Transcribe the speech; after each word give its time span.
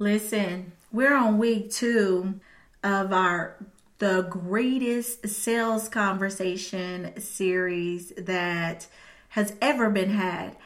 Listen, 0.00 0.72
we're 0.90 1.14
on 1.14 1.36
week 1.36 1.70
two 1.70 2.40
of 2.82 3.12
our 3.12 3.54
the 3.98 4.22
greatest 4.30 5.28
sales 5.28 5.90
conversation 5.90 7.20
series 7.20 8.10
that 8.16 8.86
has 9.28 9.54
ever 9.60 9.90
been 9.90 10.08
had. 10.08 10.56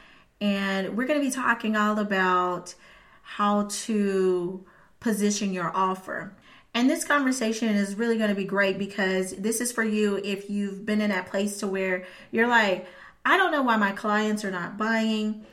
And 0.41 0.97
we're 0.97 1.09
going 1.09 1.19
to 1.19 1.27
be 1.27 1.33
talking 1.33 1.75
all 1.75 1.99
about 1.99 2.77
how 3.23 3.67
to 3.69 4.65
position 5.01 5.53
your 5.53 5.73
offer. 5.75 6.33
And 6.73 6.89
this 6.89 7.05
conversation 7.05 7.71
is 7.71 7.97
really 7.97 8.17
going 8.17 8.31
to 8.31 8.37
be 8.37 8.45
great 8.45 8.79
because 8.79 9.35
this 9.35 9.61
is 9.61 9.73
for 9.73 9.83
you 9.83 10.21
if 10.23 10.49
you've 10.49 10.87
been 10.87 11.01
in 11.01 11.11
that 11.11 11.27
place 11.27 11.59
to 11.59 11.67
where 11.67 12.05
you're 12.31 12.47
like, 12.47 12.87
I 13.25 13.37
don't 13.37 13.51
know 13.51 13.63
why 13.63 13.79
my 13.79 13.91
clients 13.91 14.45
are 14.45 14.53
not 14.53 14.79
buying. 14.79 15.45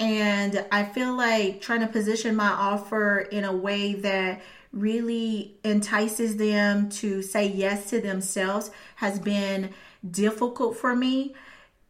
And 0.00 0.64
I 0.72 0.84
feel 0.84 1.14
like 1.14 1.60
trying 1.60 1.80
to 1.80 1.86
position 1.86 2.34
my 2.34 2.48
offer 2.48 3.18
in 3.18 3.44
a 3.44 3.54
way 3.54 3.92
that 3.94 4.40
really 4.72 5.56
entices 5.62 6.36
them 6.36 6.88
to 6.88 7.20
say 7.20 7.46
yes 7.46 7.90
to 7.90 8.00
themselves 8.00 8.70
has 8.96 9.18
been 9.18 9.74
difficult 10.10 10.78
for 10.78 10.96
me. 10.96 11.34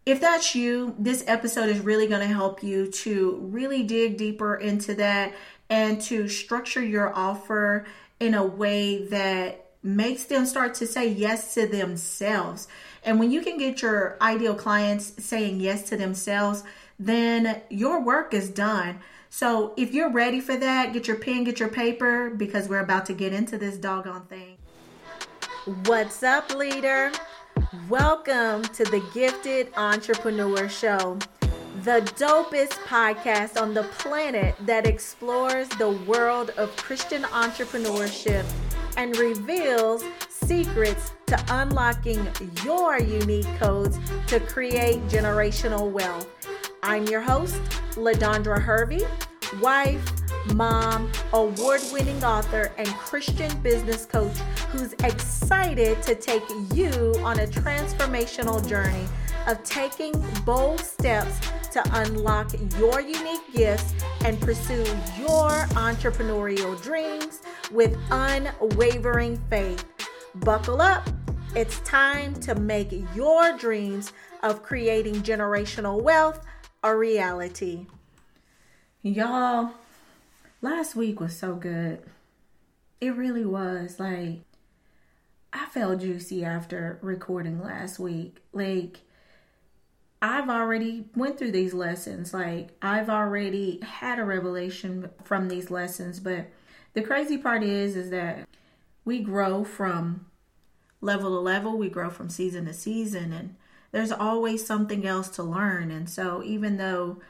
If 0.04 0.20
that's 0.20 0.56
you, 0.56 0.96
this 0.98 1.22
episode 1.28 1.68
is 1.68 1.78
really 1.78 2.08
going 2.08 2.26
to 2.26 2.34
help 2.34 2.64
you 2.64 2.90
to 2.90 3.36
really 3.42 3.84
dig 3.84 4.16
deeper 4.16 4.56
into 4.56 4.94
that 4.94 5.32
and 5.68 6.00
to 6.02 6.28
structure 6.28 6.82
your 6.82 7.14
offer 7.14 7.86
in 8.18 8.34
a 8.34 8.44
way 8.44 9.06
that 9.06 9.66
makes 9.82 10.24
them 10.24 10.46
start 10.46 10.74
to 10.74 10.86
say 10.86 11.08
yes 11.08 11.54
to 11.54 11.66
themselves. 11.66 12.66
And 13.04 13.20
when 13.20 13.30
you 13.30 13.40
can 13.40 13.56
get 13.56 13.82
your 13.82 14.16
ideal 14.20 14.54
clients 14.54 15.24
saying 15.24 15.60
yes 15.60 15.88
to 15.90 15.96
themselves, 15.96 16.64
then 17.00 17.62
your 17.70 17.98
work 18.02 18.34
is 18.34 18.50
done. 18.50 19.00
So 19.30 19.72
if 19.78 19.94
you're 19.94 20.10
ready 20.10 20.38
for 20.38 20.54
that, 20.54 20.92
get 20.92 21.08
your 21.08 21.16
pen, 21.16 21.44
get 21.44 21.58
your 21.58 21.70
paper, 21.70 22.28
because 22.28 22.68
we're 22.68 22.80
about 22.80 23.06
to 23.06 23.14
get 23.14 23.32
into 23.32 23.56
this 23.56 23.78
doggone 23.78 24.26
thing. 24.26 24.58
What's 25.86 26.22
up, 26.22 26.54
leader? 26.54 27.10
Welcome 27.88 28.64
to 28.64 28.84
the 28.84 29.02
Gifted 29.14 29.72
Entrepreneur 29.78 30.68
Show, 30.68 31.18
the 31.84 32.02
dopest 32.16 32.74
podcast 32.84 33.58
on 33.58 33.72
the 33.72 33.84
planet 33.84 34.54
that 34.66 34.86
explores 34.86 35.70
the 35.70 35.92
world 36.06 36.50
of 36.58 36.76
Christian 36.76 37.22
entrepreneurship 37.22 38.44
and 38.98 39.16
reveals 39.16 40.04
secrets 40.28 41.12
to 41.28 41.42
unlocking 41.48 42.28
your 42.62 43.00
unique 43.00 43.48
codes 43.58 43.98
to 44.26 44.38
create 44.40 45.00
generational 45.08 45.90
wealth. 45.90 46.28
I'm 46.82 47.04
your 47.04 47.20
host, 47.20 47.60
LaDondra 47.92 48.58
Hervey, 48.58 49.02
wife, 49.60 50.02
mom, 50.54 51.12
award 51.34 51.82
winning 51.92 52.24
author, 52.24 52.72
and 52.78 52.88
Christian 52.88 53.54
business 53.60 54.06
coach 54.06 54.38
who's 54.70 54.94
excited 55.04 56.02
to 56.02 56.14
take 56.14 56.42
you 56.72 57.14
on 57.18 57.40
a 57.40 57.46
transformational 57.46 58.66
journey 58.66 59.06
of 59.46 59.62
taking 59.62 60.14
bold 60.46 60.80
steps 60.80 61.38
to 61.72 61.82
unlock 62.00 62.50
your 62.78 63.02
unique 63.02 63.52
gifts 63.52 63.92
and 64.24 64.40
pursue 64.40 64.84
your 65.18 65.50
entrepreneurial 65.76 66.80
dreams 66.82 67.42
with 67.70 67.94
unwavering 68.10 69.36
faith. 69.50 69.84
Buckle 70.36 70.80
up. 70.80 71.08
It's 71.54 71.80
time 71.80 72.34
to 72.36 72.54
make 72.54 72.92
your 73.14 73.56
dreams 73.58 74.12
of 74.42 74.62
creating 74.62 75.16
generational 75.16 76.00
wealth 76.00 76.46
a 76.82 76.96
reality. 76.96 77.86
Y'all, 79.02 79.72
last 80.62 80.94
week 80.94 81.20
was 81.20 81.36
so 81.36 81.54
good. 81.54 82.02
It 83.00 83.16
really 83.16 83.44
was. 83.44 83.98
Like, 83.98 84.40
I 85.52 85.66
felt 85.66 86.00
juicy 86.00 86.44
after 86.44 86.98
recording 87.02 87.62
last 87.62 87.98
week. 87.98 88.38
Like, 88.52 89.00
I've 90.22 90.50
already 90.50 91.06
went 91.16 91.38
through 91.38 91.52
these 91.52 91.72
lessons. 91.72 92.34
Like, 92.34 92.70
I've 92.82 93.08
already 93.08 93.80
had 93.82 94.18
a 94.18 94.24
revelation 94.24 95.10
from 95.24 95.48
these 95.48 95.70
lessons. 95.70 96.20
But 96.20 96.50
the 96.92 97.02
crazy 97.02 97.38
part 97.38 97.62
is, 97.62 97.96
is 97.96 98.10
that 98.10 98.46
we 99.04 99.20
grow 99.20 99.64
from 99.64 100.26
level 101.00 101.30
to 101.30 101.40
level. 101.40 101.78
We 101.78 101.88
grow 101.88 102.10
from 102.10 102.28
season 102.28 102.66
to 102.66 102.74
season. 102.74 103.32
And 103.32 103.56
there's 103.92 104.12
always 104.12 104.64
something 104.64 105.06
else 105.06 105.28
to 105.30 105.42
learn. 105.42 105.90
And 105.90 106.08
so, 106.08 106.42
even 106.44 106.76
though 106.76 107.20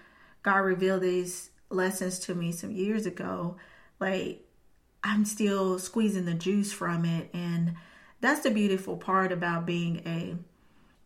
God 0.43 0.59
revealed 0.59 1.03
these 1.03 1.51
lessons 1.71 2.19
to 2.21 2.35
me 2.35 2.53
some 2.53 2.71
years 2.71 3.07
ago, 3.07 3.57
like 3.99 4.45
I'm 5.03 5.25
still 5.25 5.79
squeezing 5.79 6.25
the 6.25 6.35
juice 6.35 6.73
from 6.73 7.05
it. 7.05 7.31
And 7.33 7.75
that's 8.21 8.43
the 8.43 8.51
beautiful 8.51 8.97
part 8.97 9.33
about 9.33 9.67
being 9.67 10.03
a 10.07 10.37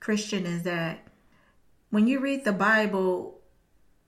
Christian 0.01 0.47
is 0.47 0.65
that 0.65 1.07
when 1.91 2.07
you 2.07 2.19
read 2.19 2.45
the 2.45 2.53
Bible, 2.53 3.41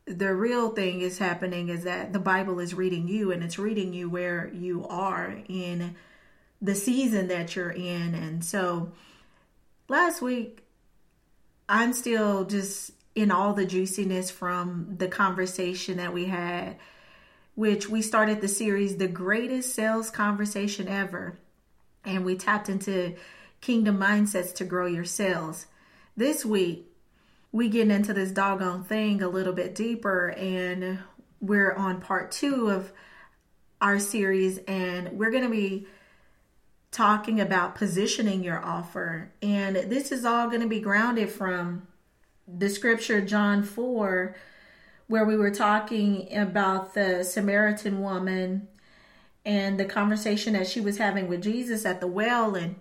the 0.06 0.34
real 0.34 0.70
thing 0.70 1.00
is 1.00 1.18
happening 1.18 1.68
is 1.68 1.84
that 1.84 2.12
the 2.12 2.18
Bible 2.18 2.58
is 2.58 2.74
reading 2.74 3.06
you 3.06 3.30
and 3.30 3.42
it's 3.42 3.58
reading 3.58 3.92
you 3.92 4.10
where 4.10 4.50
you 4.52 4.86
are 4.88 5.38
in 5.48 5.94
the 6.60 6.74
season 6.74 7.28
that 7.28 7.54
you're 7.54 7.70
in. 7.70 8.14
And 8.14 8.44
so 8.44 8.92
last 9.88 10.20
week, 10.20 10.65
I'm 11.68 11.92
still 11.92 12.44
just 12.44 12.92
in 13.14 13.30
all 13.30 13.52
the 13.52 13.66
juiciness 13.66 14.30
from 14.30 14.94
the 14.98 15.08
conversation 15.08 15.96
that 15.96 16.12
we 16.12 16.26
had, 16.26 16.76
which 17.54 17.88
we 17.88 18.02
started 18.02 18.40
the 18.40 18.48
series, 18.48 18.98
The 18.98 19.08
Greatest 19.08 19.74
Sales 19.74 20.10
Conversation 20.10 20.86
Ever. 20.86 21.38
And 22.04 22.24
we 22.24 22.36
tapped 22.36 22.68
into 22.68 23.16
kingdom 23.60 23.98
mindsets 23.98 24.54
to 24.56 24.64
grow 24.64 24.86
your 24.86 25.04
sales. 25.04 25.66
This 26.16 26.44
week, 26.44 26.86
we 27.50 27.68
get 27.68 27.90
into 27.90 28.12
this 28.12 28.30
doggone 28.30 28.84
thing 28.84 29.22
a 29.22 29.28
little 29.28 29.52
bit 29.52 29.74
deeper, 29.74 30.28
and 30.30 31.00
we're 31.40 31.72
on 31.72 32.00
part 32.00 32.30
two 32.30 32.70
of 32.70 32.92
our 33.80 33.98
series, 33.98 34.58
and 34.68 35.12
we're 35.12 35.30
to 35.42 35.50
be 35.50 35.86
talking 36.96 37.38
about 37.38 37.74
positioning 37.74 38.42
your 38.42 38.64
offer. 38.64 39.30
And 39.42 39.76
this 39.76 40.10
is 40.10 40.24
all 40.24 40.48
going 40.48 40.62
to 40.62 40.66
be 40.66 40.80
grounded 40.80 41.28
from 41.28 41.86
the 42.48 42.70
scripture, 42.70 43.20
John 43.20 43.62
4, 43.62 44.34
where 45.06 45.24
we 45.26 45.36
were 45.36 45.50
talking 45.50 46.34
about 46.34 46.94
the 46.94 47.22
Samaritan 47.22 48.00
woman 48.00 48.68
and 49.44 49.78
the 49.78 49.84
conversation 49.84 50.54
that 50.54 50.66
she 50.66 50.80
was 50.80 50.96
having 50.96 51.28
with 51.28 51.42
Jesus 51.42 51.84
at 51.84 52.00
the 52.00 52.06
well. 52.06 52.54
And 52.54 52.76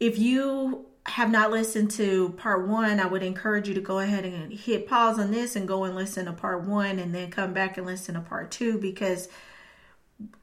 if 0.00 0.18
you 0.18 0.86
have 1.06 1.30
not 1.30 1.52
listened 1.52 1.92
to 1.92 2.30
part 2.30 2.66
one, 2.66 2.98
I 2.98 3.06
would 3.06 3.22
encourage 3.22 3.68
you 3.68 3.74
to 3.74 3.80
go 3.80 4.00
ahead 4.00 4.24
and 4.24 4.52
hit 4.52 4.88
pause 4.88 5.20
on 5.20 5.30
this 5.30 5.54
and 5.54 5.68
go 5.68 5.84
and 5.84 5.94
listen 5.94 6.26
to 6.26 6.32
part 6.32 6.64
one 6.64 6.98
and 6.98 7.14
then 7.14 7.30
come 7.30 7.52
back 7.52 7.78
and 7.78 7.86
listen 7.86 8.16
to 8.16 8.20
part 8.22 8.50
two 8.50 8.76
because 8.78 9.28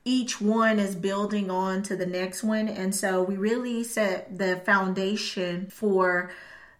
each 0.03 0.41
one 0.41 0.79
is 0.79 0.95
building 0.95 1.49
on 1.49 1.83
to 1.83 1.95
the 1.95 2.05
next 2.05 2.43
one. 2.43 2.67
And 2.67 2.93
so 2.93 3.21
we 3.21 3.37
really 3.37 3.83
set 3.83 4.37
the 4.37 4.57
foundation 4.57 5.67
for 5.67 6.31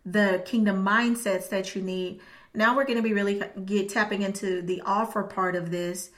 the 0.05 0.41
kingdom 0.45 0.83
mindsets 0.83 1.49
that 1.49 1.75
you 1.75 1.81
need. 1.81 2.19
Now 2.53 2.75
we're 2.75 2.85
going 2.85 2.97
to 2.97 3.03
be 3.03 3.13
really 3.13 3.41
get 3.65 3.89
tapping 3.89 4.23
into 4.23 4.61
the 4.61 4.81
offer 4.85 5.23
part 5.23 5.55
of 5.55 5.71
this 5.71 6.09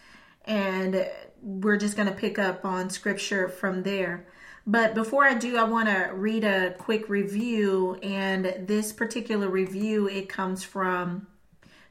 and 0.46 1.08
we're 1.42 1.78
just 1.78 1.96
going 1.96 2.08
to 2.08 2.16
pick 2.16 2.40
up 2.40 2.66
on 2.66 2.90
scripture 2.90 3.50
from 3.50 3.84
there. 3.84 4.26
But 4.66 4.96
before 4.96 5.26
I 5.26 5.34
do, 5.34 5.58
I 5.58 5.64
want 5.64 5.90
to 5.90 6.12
read 6.14 6.46
a 6.46 6.74
quick 6.78 7.10
review 7.10 7.96
and 8.02 8.46
this 8.66 8.94
particular 8.94 9.50
review 9.50 10.08
it 10.08 10.30
comes 10.30 10.64
from 10.64 11.28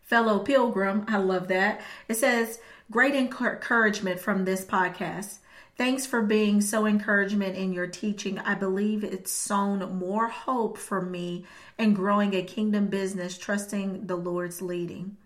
fellow 0.03 0.39
pilgrim. 0.39 1.05
I 1.07 1.19
love 1.19 1.49
that. 1.49 1.83
It 2.09 2.17
says 2.17 2.59
Great 2.93 3.15
encouragement 3.15 4.21
from 4.21 4.45
this 4.45 4.67
podcast. 4.67 5.39
Thanks 5.79 6.05
for 6.05 6.21
being 6.21 6.61
so 6.61 6.85
encouragement 6.85 7.57
in 7.57 7.73
your 7.73 7.87
teaching. 7.87 8.39
I 8.39 8.55
believe 8.55 9.03
it's 9.03 9.33
sown 9.33 9.99
more 9.99 10.29
hope 10.29 10.77
for 10.77 11.01
me 11.01 11.47
in 11.79 11.95
growing 11.95 12.35
a 12.35 12.43
kingdom 12.43 12.89
business, 12.89 13.39
trusting 13.39 14.09
the 14.09 14.17
Lord's 14.17 14.61
leading. 14.61 15.17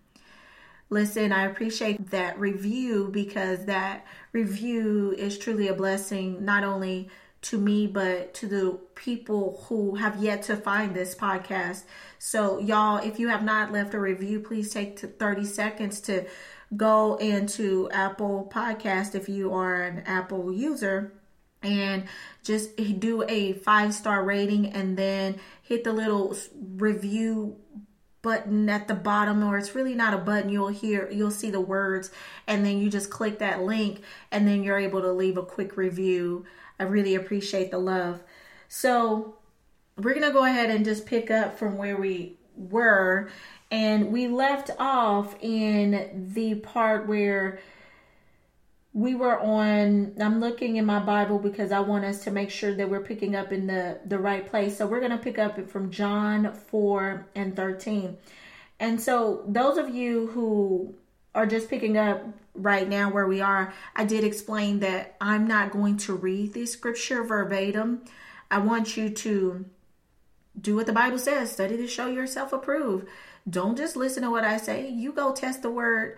Listen, 0.89 1.33
I 1.33 1.43
appreciate 1.43 2.11
that 2.11 2.39
review 2.39 3.09
because 3.11 3.65
that 3.65 4.07
review 4.31 5.13
is 5.17 5.37
truly 5.37 5.67
a 5.67 5.73
blessing, 5.73 6.45
not 6.45 6.63
only 6.63 7.09
to 7.41 7.57
me, 7.57 7.85
but 7.85 8.33
to 8.35 8.47
the 8.47 8.79
people 8.95 9.61
who 9.67 9.95
have 9.95 10.23
yet 10.23 10.43
to 10.43 10.55
find 10.55 10.95
this 10.95 11.13
podcast. 11.13 11.83
So, 12.17 12.59
y'all, 12.59 13.05
if 13.05 13.19
you 13.19 13.27
have 13.27 13.43
not 13.43 13.73
left 13.73 13.93
a 13.93 13.99
review, 13.99 14.39
please 14.39 14.73
take 14.73 14.97
30 14.97 15.43
seconds 15.43 15.99
to 16.01 16.25
go 16.75 17.15
into 17.15 17.89
Apple 17.91 18.49
Podcast 18.53 19.15
if 19.15 19.29
you 19.29 19.53
are 19.53 19.83
an 19.83 20.03
Apple 20.05 20.51
user 20.51 21.13
and 21.63 22.03
just 22.43 22.75
do 22.99 23.23
a 23.27 23.53
five 23.53 23.93
star 23.93 24.23
rating 24.23 24.67
and 24.67 24.97
then 24.97 25.39
hit 25.61 25.83
the 25.83 25.93
little 25.93 26.35
review 26.75 27.55
button 28.21 28.67
at 28.69 28.87
the 28.87 28.93
bottom 28.93 29.43
or 29.43 29.57
it's 29.57 29.75
really 29.75 29.95
not 29.95 30.13
a 30.13 30.17
button 30.17 30.49
you'll 30.49 30.67
hear 30.67 31.09
you'll 31.11 31.31
see 31.31 31.49
the 31.49 31.61
words 31.61 32.11
and 32.45 32.65
then 32.65 32.77
you 32.77 32.89
just 32.89 33.09
click 33.09 33.39
that 33.39 33.61
link 33.61 34.01
and 34.31 34.47
then 34.47 34.63
you're 34.63 34.79
able 34.79 35.01
to 35.01 35.11
leave 35.11 35.37
a 35.37 35.43
quick 35.43 35.77
review. 35.77 36.45
I 36.79 36.83
really 36.83 37.15
appreciate 37.15 37.71
the 37.71 37.79
love. 37.79 38.21
So 38.67 39.35
we're 39.97 40.13
to 40.13 40.31
go 40.31 40.43
ahead 40.43 40.69
and 40.69 40.85
just 40.85 41.05
pick 41.05 41.31
up 41.31 41.57
from 41.57 41.77
where 41.77 41.97
we 41.97 42.37
were 42.55 43.29
and 43.71 44.11
we 44.11 44.27
left 44.27 44.71
off 44.79 45.35
in 45.41 46.29
the 46.33 46.55
part 46.55 47.07
where 47.07 47.59
we 48.93 49.13
were 49.13 49.39
on 49.39 50.13
i'm 50.19 50.39
looking 50.39 50.77
in 50.77 50.85
my 50.85 50.99
bible 50.99 51.37
because 51.37 51.71
i 51.71 51.79
want 51.79 52.05
us 52.05 52.23
to 52.23 52.31
make 52.31 52.49
sure 52.49 52.73
that 52.73 52.89
we're 52.89 53.03
picking 53.03 53.35
up 53.35 53.51
in 53.51 53.67
the 53.67 53.99
the 54.05 54.17
right 54.17 54.49
place. 54.49 54.77
So 54.77 54.87
we're 54.87 54.99
going 54.99 55.11
to 55.11 55.17
pick 55.17 55.37
up 55.37 55.69
from 55.69 55.91
john 55.91 56.53
4 56.53 57.27
and 57.35 57.55
13 57.55 58.17
and 58.79 59.01
so 59.01 59.43
those 59.47 59.77
of 59.77 59.93
you 59.93 60.27
who 60.27 60.95
are 61.35 61.45
just 61.45 61.69
picking 61.69 61.97
up 61.97 62.23
right 62.55 62.87
now 62.87 63.11
where 63.11 63.27
we 63.27 63.41
are 63.41 63.73
i 63.95 64.03
did 64.03 64.23
explain 64.23 64.79
that 64.79 65.15
i'm 65.21 65.45
not 65.45 65.71
going 65.71 65.97
to 65.97 66.13
read 66.13 66.53
the 66.53 66.65
scripture 66.65 67.23
verbatim. 67.23 68.01
I 68.49 68.59
want 68.59 68.95
you 68.95 69.09
to 69.09 69.65
do 70.59 70.75
what 70.75 70.85
the 70.85 70.93
bible 70.93 71.19
says. 71.19 71.51
Study 71.51 71.77
to 71.77 71.87
show 71.87 72.07
yourself 72.07 72.53
approved 72.53 73.07
don't 73.49 73.77
just 73.77 73.95
listen 73.95 74.23
to 74.23 74.29
what 74.29 74.43
i 74.43 74.57
say 74.57 74.89
you 74.89 75.11
go 75.11 75.33
test 75.33 75.61
the 75.61 75.69
word 75.69 76.17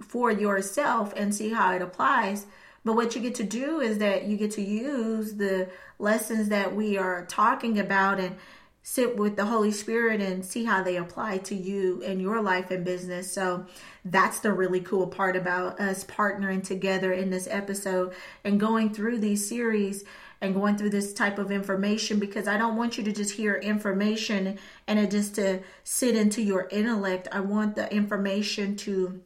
for 0.00 0.30
yourself 0.30 1.12
and 1.16 1.34
see 1.34 1.50
how 1.50 1.72
it 1.72 1.82
applies. 1.82 2.46
But 2.84 2.96
what 2.96 3.14
you 3.14 3.22
get 3.22 3.34
to 3.36 3.44
do 3.44 3.80
is 3.80 3.98
that 3.98 4.24
you 4.24 4.36
get 4.36 4.52
to 4.52 4.62
use 4.62 5.34
the 5.34 5.68
lessons 5.98 6.48
that 6.50 6.74
we 6.74 6.98
are 6.98 7.24
talking 7.26 7.78
about 7.78 8.20
and 8.20 8.36
sit 8.82 9.16
with 9.16 9.36
the 9.36 9.46
Holy 9.46 9.72
Spirit 9.72 10.20
and 10.20 10.44
see 10.44 10.64
how 10.64 10.82
they 10.82 10.96
apply 10.96 11.38
to 11.38 11.54
you 11.54 12.02
in 12.02 12.20
your 12.20 12.42
life 12.42 12.70
and 12.70 12.84
business. 12.84 13.32
So 13.32 13.64
that's 14.04 14.40
the 14.40 14.52
really 14.52 14.80
cool 14.80 15.06
part 15.06 15.36
about 15.36 15.80
us 15.80 16.04
partnering 16.04 16.62
together 16.62 17.14
in 17.14 17.30
this 17.30 17.48
episode 17.50 18.12
and 18.44 18.60
going 18.60 18.92
through 18.92 19.20
these 19.20 19.48
series 19.48 20.04
and 20.40 20.54
going 20.54 20.76
through 20.76 20.90
this 20.90 21.12
type 21.12 21.38
of 21.38 21.50
information 21.50 22.18
because 22.18 22.46
I 22.46 22.58
don't 22.58 22.76
want 22.76 22.98
you 22.98 23.04
to 23.04 23.12
just 23.12 23.32
hear 23.32 23.54
information 23.54 24.58
and 24.86 24.98
it 24.98 25.10
just 25.10 25.34
to 25.36 25.60
sit 25.84 26.16
into 26.16 26.42
your 26.42 26.68
intellect. 26.70 27.28
I 27.32 27.40
want 27.40 27.76
the 27.76 27.92
information 27.92 28.76
to 28.76 29.20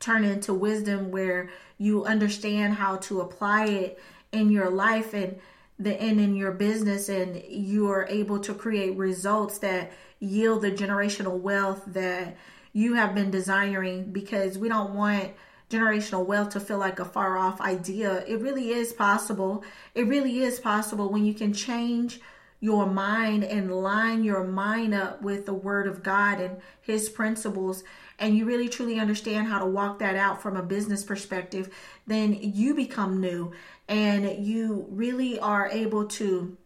turn 0.00 0.24
into 0.24 0.54
wisdom 0.54 1.10
where 1.10 1.50
you 1.78 2.04
understand 2.04 2.74
how 2.74 2.96
to 2.96 3.20
apply 3.20 3.66
it 3.66 3.98
in 4.32 4.50
your 4.50 4.70
life 4.70 5.14
and 5.14 5.38
the 5.78 6.00
and 6.00 6.20
in 6.20 6.36
your 6.36 6.52
business 6.52 7.08
and 7.08 7.42
you 7.48 7.90
are 7.90 8.06
able 8.08 8.38
to 8.38 8.54
create 8.54 8.96
results 8.96 9.58
that 9.58 9.92
yield 10.20 10.62
the 10.62 10.70
generational 10.70 11.38
wealth 11.38 11.82
that 11.86 12.36
you 12.72 12.94
have 12.94 13.14
been 13.14 13.30
desiring 13.30 14.12
because 14.12 14.58
we 14.58 14.68
don't 14.68 14.94
want 14.94 15.32
generational 15.74 16.24
wealth 16.24 16.50
to 16.50 16.60
feel 16.60 16.78
like 16.78 17.00
a 17.00 17.04
far 17.04 17.36
off 17.36 17.60
idea. 17.60 18.24
It 18.26 18.40
really 18.40 18.70
is 18.70 18.92
possible. 18.92 19.64
It 19.94 20.06
really 20.06 20.40
is 20.40 20.60
possible 20.60 21.10
when 21.10 21.24
you 21.24 21.34
can 21.34 21.52
change 21.52 22.20
your 22.60 22.86
mind 22.86 23.44
and 23.44 23.70
line 23.70 24.24
your 24.24 24.44
mind 24.44 24.94
up 24.94 25.20
with 25.20 25.44
the 25.44 25.52
word 25.52 25.86
of 25.86 26.02
God 26.02 26.40
and 26.40 26.56
his 26.80 27.08
principles 27.08 27.84
and 28.18 28.36
you 28.36 28.44
really 28.44 28.68
truly 28.68 28.98
understand 28.98 29.48
how 29.48 29.58
to 29.58 29.66
walk 29.66 29.98
that 29.98 30.16
out 30.16 30.40
from 30.40 30.56
a 30.56 30.62
business 30.62 31.02
perspective, 31.02 31.74
then 32.06 32.38
you 32.40 32.74
become 32.74 33.20
new 33.20 33.52
and 33.88 34.46
you 34.46 34.86
really 34.90 35.38
are 35.38 35.68
able 35.68 36.06
to 36.06 36.56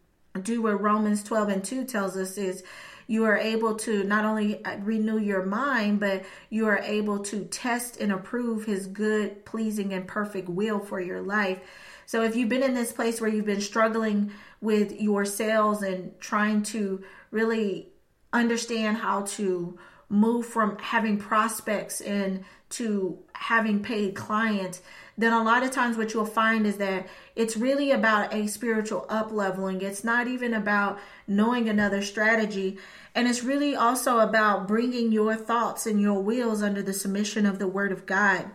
do 0.42 0.62
what 0.62 0.80
Romans 0.80 1.22
12 1.22 1.48
and 1.48 1.64
2 1.64 1.84
tells 1.84 2.16
us 2.16 2.38
is 2.38 2.62
you 3.08 3.24
are 3.24 3.38
able 3.38 3.74
to 3.74 4.04
not 4.04 4.24
only 4.24 4.64
uh, 4.64 4.76
renew 4.80 5.18
your 5.18 5.44
mind, 5.44 5.98
but 5.98 6.24
you 6.50 6.66
are 6.66 6.78
able 6.78 7.18
to 7.18 7.44
test 7.46 7.96
and 8.00 8.12
approve 8.12 8.66
his 8.66 8.86
good, 8.86 9.44
pleasing, 9.44 9.92
and 9.94 10.06
perfect 10.06 10.48
will 10.48 10.78
for 10.78 11.00
your 11.00 11.22
life. 11.22 11.58
So 12.06 12.22
if 12.22 12.36
you've 12.36 12.50
been 12.50 12.62
in 12.62 12.74
this 12.74 12.92
place 12.92 13.20
where 13.20 13.30
you've 13.30 13.46
been 13.46 13.60
struggling 13.60 14.30
with 14.60 14.92
your 15.00 15.24
sales 15.24 15.82
and 15.82 16.18
trying 16.20 16.62
to 16.64 17.02
really 17.30 17.88
understand 18.32 18.98
how 18.98 19.22
to 19.22 19.78
move 20.10 20.46
from 20.46 20.78
having 20.78 21.18
prospects 21.18 22.00
and 22.00 22.44
to 22.70 23.18
having 23.34 23.82
paid 23.82 24.14
clients, 24.14 24.82
then 25.16 25.32
a 25.32 25.42
lot 25.42 25.62
of 25.62 25.70
times 25.70 25.96
what 25.96 26.12
you'll 26.12 26.26
find 26.26 26.66
is 26.66 26.76
that 26.76 27.06
it's 27.38 27.56
really 27.56 27.92
about 27.92 28.34
a 28.34 28.48
spiritual 28.48 29.06
up 29.08 29.30
leveling. 29.30 29.80
It's 29.80 30.02
not 30.02 30.26
even 30.26 30.52
about 30.52 30.98
knowing 31.28 31.68
another 31.68 32.02
strategy. 32.02 32.78
And 33.14 33.28
it's 33.28 33.44
really 33.44 33.76
also 33.76 34.18
about 34.18 34.66
bringing 34.66 35.12
your 35.12 35.36
thoughts 35.36 35.86
and 35.86 36.00
your 36.00 36.20
wills 36.20 36.64
under 36.64 36.82
the 36.82 36.92
submission 36.92 37.46
of 37.46 37.60
the 37.60 37.68
Word 37.68 37.92
of 37.92 38.06
God. 38.06 38.46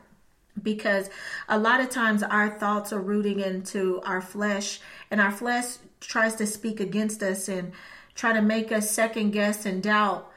Because 0.62 1.10
a 1.48 1.58
lot 1.58 1.80
of 1.80 1.92
times 1.92 2.24
our 2.24 2.50
thoughts 2.60 2.92
are 2.92 3.00
rooting 3.00 3.40
into 3.40 4.02
our 4.02 4.22
flesh, 4.22 4.82
and 5.10 5.22
our 5.22 5.32
flesh 5.32 5.78
tries 6.02 6.36
to 6.36 6.46
speak 6.46 6.82
against 6.82 7.24
us 7.24 7.48
and 7.48 7.72
try 8.16 8.34
to 8.34 8.42
make 8.42 8.70
us 8.74 8.92
second 8.92 9.32
guess 9.32 9.66
and 9.66 9.82
doubt 9.82 10.30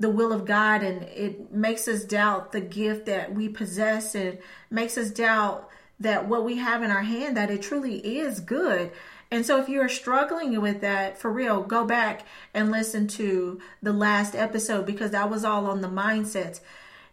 the 0.00 0.10
will 0.10 0.32
of 0.32 0.44
God 0.44 0.82
and 0.82 1.04
it 1.04 1.52
makes 1.52 1.86
us 1.86 2.02
doubt 2.02 2.50
the 2.50 2.60
gift 2.60 3.06
that 3.06 3.32
we 3.32 3.48
possess 3.48 4.16
and 4.16 4.38
makes 4.68 4.98
us 4.98 5.10
doubt 5.10 5.70
that 6.00 6.28
what 6.28 6.44
we 6.44 6.58
have 6.58 6.82
in 6.82 6.90
our 6.90 7.02
hand 7.02 7.36
that 7.36 7.50
it 7.50 7.62
truly 7.62 7.98
is 7.98 8.40
good. 8.40 8.90
And 9.30 9.46
so 9.46 9.60
if 9.60 9.68
you're 9.68 9.88
struggling 9.88 10.60
with 10.60 10.80
that 10.82 11.16
for 11.16 11.32
real, 11.32 11.62
go 11.62 11.84
back 11.84 12.26
and 12.52 12.70
listen 12.70 13.06
to 13.08 13.60
the 13.82 13.92
last 13.92 14.34
episode 14.34 14.84
because 14.84 15.12
that 15.12 15.30
was 15.30 15.44
all 15.44 15.66
on 15.66 15.80
the 15.80 15.88
mindsets. 15.88 16.60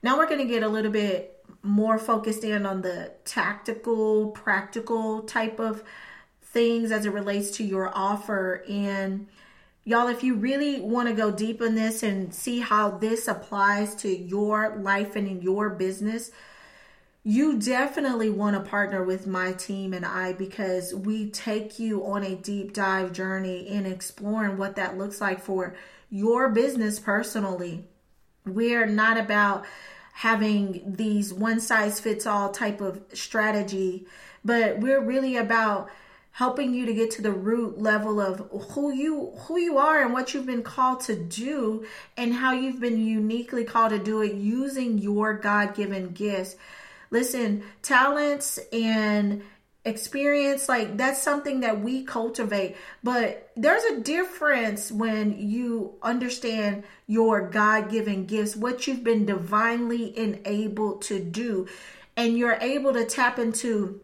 Now 0.04 0.18
we're 0.18 0.28
going 0.28 0.46
to 0.46 0.54
get 0.54 0.64
a 0.64 0.68
little 0.68 0.92
bit 0.92 1.44
more 1.62 1.98
focused 1.98 2.44
in 2.44 2.66
on 2.66 2.82
the 2.82 3.12
tactical, 3.26 4.32
practical 4.32 5.24
type 5.24 5.60
of 5.60 5.84
things 6.42 6.92
as 6.92 7.06
it 7.06 7.14
relates 7.14 7.52
to 7.52 7.64
your 7.64 7.92
offer 7.96 8.64
and 8.68 9.28
Y'all, 9.90 10.08
if 10.08 10.24
you 10.24 10.36
really 10.36 10.80
want 10.80 11.08
to 11.08 11.16
go 11.16 11.32
deep 11.32 11.64
in 11.64 11.74
this 11.74 12.04
and 12.04 12.32
see 12.32 12.60
how 12.60 12.92
this 12.92 13.28
applies 13.28 13.96
to 13.96 14.08
your 14.08 14.78
life 14.78 15.16
and 15.16 15.28
in 15.28 15.42
your 15.42 15.70
business, 15.72 16.30
you 17.24 17.60
definitely 17.60 18.30
want 18.30 18.56
to 18.56 18.70
partner 18.70 19.04
with 19.04 19.28
my 19.28 19.52
team 19.52 19.94
and 19.94 20.06
I 20.06 20.34
because 20.34 20.96
we 20.96 21.30
take 21.30 21.78
you 21.78 22.06
on 22.06 22.24
a 22.24 22.36
deep 22.36 22.74
dive 22.74 23.12
journey 23.12 23.68
in 23.68 23.86
exploring 23.86 24.58
what 24.58 24.78
that 24.78 24.98
looks 24.98 25.20
like 25.20 25.42
for 25.42 25.76
your 26.10 26.50
business 26.50 27.00
personally. 27.00 27.84
We're 28.46 28.86
not 28.86 29.18
about 29.18 29.66
having 30.14 30.82
these 30.86 31.34
one 31.34 31.60
size 31.60 32.00
fits 32.00 32.26
all 32.26 32.52
type 32.52 32.82
of 32.82 33.02
strategy, 33.14 34.06
but 34.44 34.80
we're 34.80 35.02
really 35.02 35.36
about 35.36 35.90
helping 36.32 36.74
you 36.74 36.86
to 36.86 36.94
get 36.94 37.12
to 37.12 37.22
the 37.22 37.32
root 37.32 37.78
level 37.80 38.22
of 38.22 38.40
who 38.72 38.94
you 38.94 39.32
who 39.42 39.60
you 39.60 39.78
are 39.78 40.02
and 40.02 40.14
what 40.14 40.34
you've 40.34 40.46
been 40.46 40.64
called 40.64 41.02
to 41.02 41.16
do 41.16 41.86
and 42.16 42.34
how 42.34 42.54
you've 42.54 42.80
been 42.80 42.98
uniquely 42.98 43.66
called 43.66 43.90
to 43.92 44.00
do 44.00 44.22
it 44.22 44.34
using 44.34 44.98
your 44.98 45.34
God-given 45.34 46.10
gifts. 46.10 46.56
Listen, 47.12 47.64
talents 47.82 48.60
and 48.72 49.44
experience 49.86 50.68
like 50.68 50.98
that's 50.98 51.22
something 51.22 51.62
that 51.62 51.82
we 51.82 52.04
cultivate. 52.04 52.76
But 53.04 53.50
there's 53.56 53.84
a 53.86 54.02
difference 54.02 54.92
when 54.92 55.40
you 55.40 55.96
understand 56.04 56.84
your 57.08 57.42
god-given 57.42 58.26
gifts 58.26 58.56
what 58.56 58.88
you've 58.88 59.04
been 59.04 59.26
divinely 59.26 60.18
enabled 60.18 61.02
to 61.04 61.20
do 61.20 61.68
and 62.18 62.38
you're 62.38 62.58
able 62.62 62.94
to 62.94 63.06
tap 63.06 63.40
into 63.40 64.02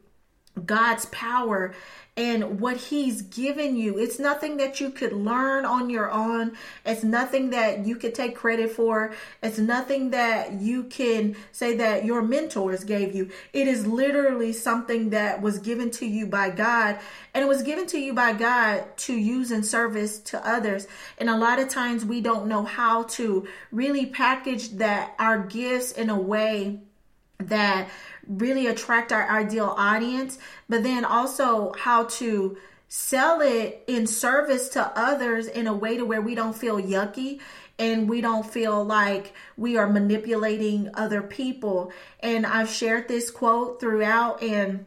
God's 0.64 1.06
power 1.08 1.74
and 2.18 2.62
what 2.62 2.78
he's 2.78 3.22
given 3.24 3.76
you. 3.76 3.98
It's 3.98 4.20
nothing 4.20 4.56
that 4.58 4.80
you 4.80 4.90
could 4.90 5.12
learn 5.12 5.66
on 5.66 5.90
your 5.90 6.10
own. 6.10 6.54
It's 6.86 7.04
nothing 7.04 7.50
that 7.50 7.86
you 7.86 7.98
could 7.98 8.16
take 8.16 8.38
credit 8.38 8.72
for. 8.72 9.14
It's 9.44 9.58
nothing 9.58 10.12
that 10.12 10.54
you 10.54 10.86
can 10.86 11.36
say 11.52 11.76
that 11.76 12.06
your 12.06 12.22
mentors 12.22 12.86
gave 12.86 13.14
you. 13.14 13.32
It 13.52 13.68
is 13.68 13.86
literally 13.86 14.54
something 14.54 15.10
that 15.10 15.42
was 15.42 15.60
given 15.60 15.92
to 15.92 16.06
you 16.06 16.26
by 16.26 16.52
God 16.52 17.00
and 17.34 17.44
it 17.44 17.48
was 17.48 17.64
given 17.64 17.86
to 17.88 18.00
you 18.00 18.14
by 18.14 18.32
God 18.32 18.86
to 18.98 19.14
use 19.14 19.52
in 19.52 19.62
service 19.62 20.20
to 20.20 20.48
others. 20.48 20.88
And 21.18 21.30
a 21.30 21.36
lot 21.36 21.60
of 21.60 21.68
times 21.68 22.06
we 22.06 22.22
don't 22.22 22.48
know 22.48 22.64
how 22.64 23.04
to 23.04 23.46
really 23.74 24.06
package 24.06 24.70
that 24.78 25.16
our 25.20 25.40
gifts 25.40 25.92
in 25.92 26.10
a 26.10 26.18
way 26.18 26.80
that 27.40 27.90
really 28.28 28.68
attract 28.68 29.12
our 29.12 29.30
ideal 29.30 29.74
audience, 29.78 30.38
but 30.70 30.84
then 30.84 31.06
also 31.06 31.74
how 31.78 32.06
to 32.06 32.58
sell 32.88 33.42
it 33.42 33.84
in 33.88 34.08
service 34.08 34.70
to 34.70 34.92
others 34.96 35.48
in 35.48 35.68
a 35.68 35.74
way 35.74 35.98
to 35.98 36.06
where 36.06 36.22
we 36.22 36.36
don't 36.36 36.56
feel 36.56 36.80
yucky 36.80 37.40
and 37.78 38.08
we 38.08 38.22
don't 38.22 38.46
feel 38.46 38.84
like 38.84 39.34
we 39.58 39.78
are 39.78 39.90
manipulating 39.90 40.90
other 40.94 41.22
people. 41.22 41.92
And 42.22 42.46
I've 42.46 42.70
shared 42.70 43.08
this 43.08 43.30
quote 43.30 43.80
throughout 43.80 44.42
and 44.42 44.86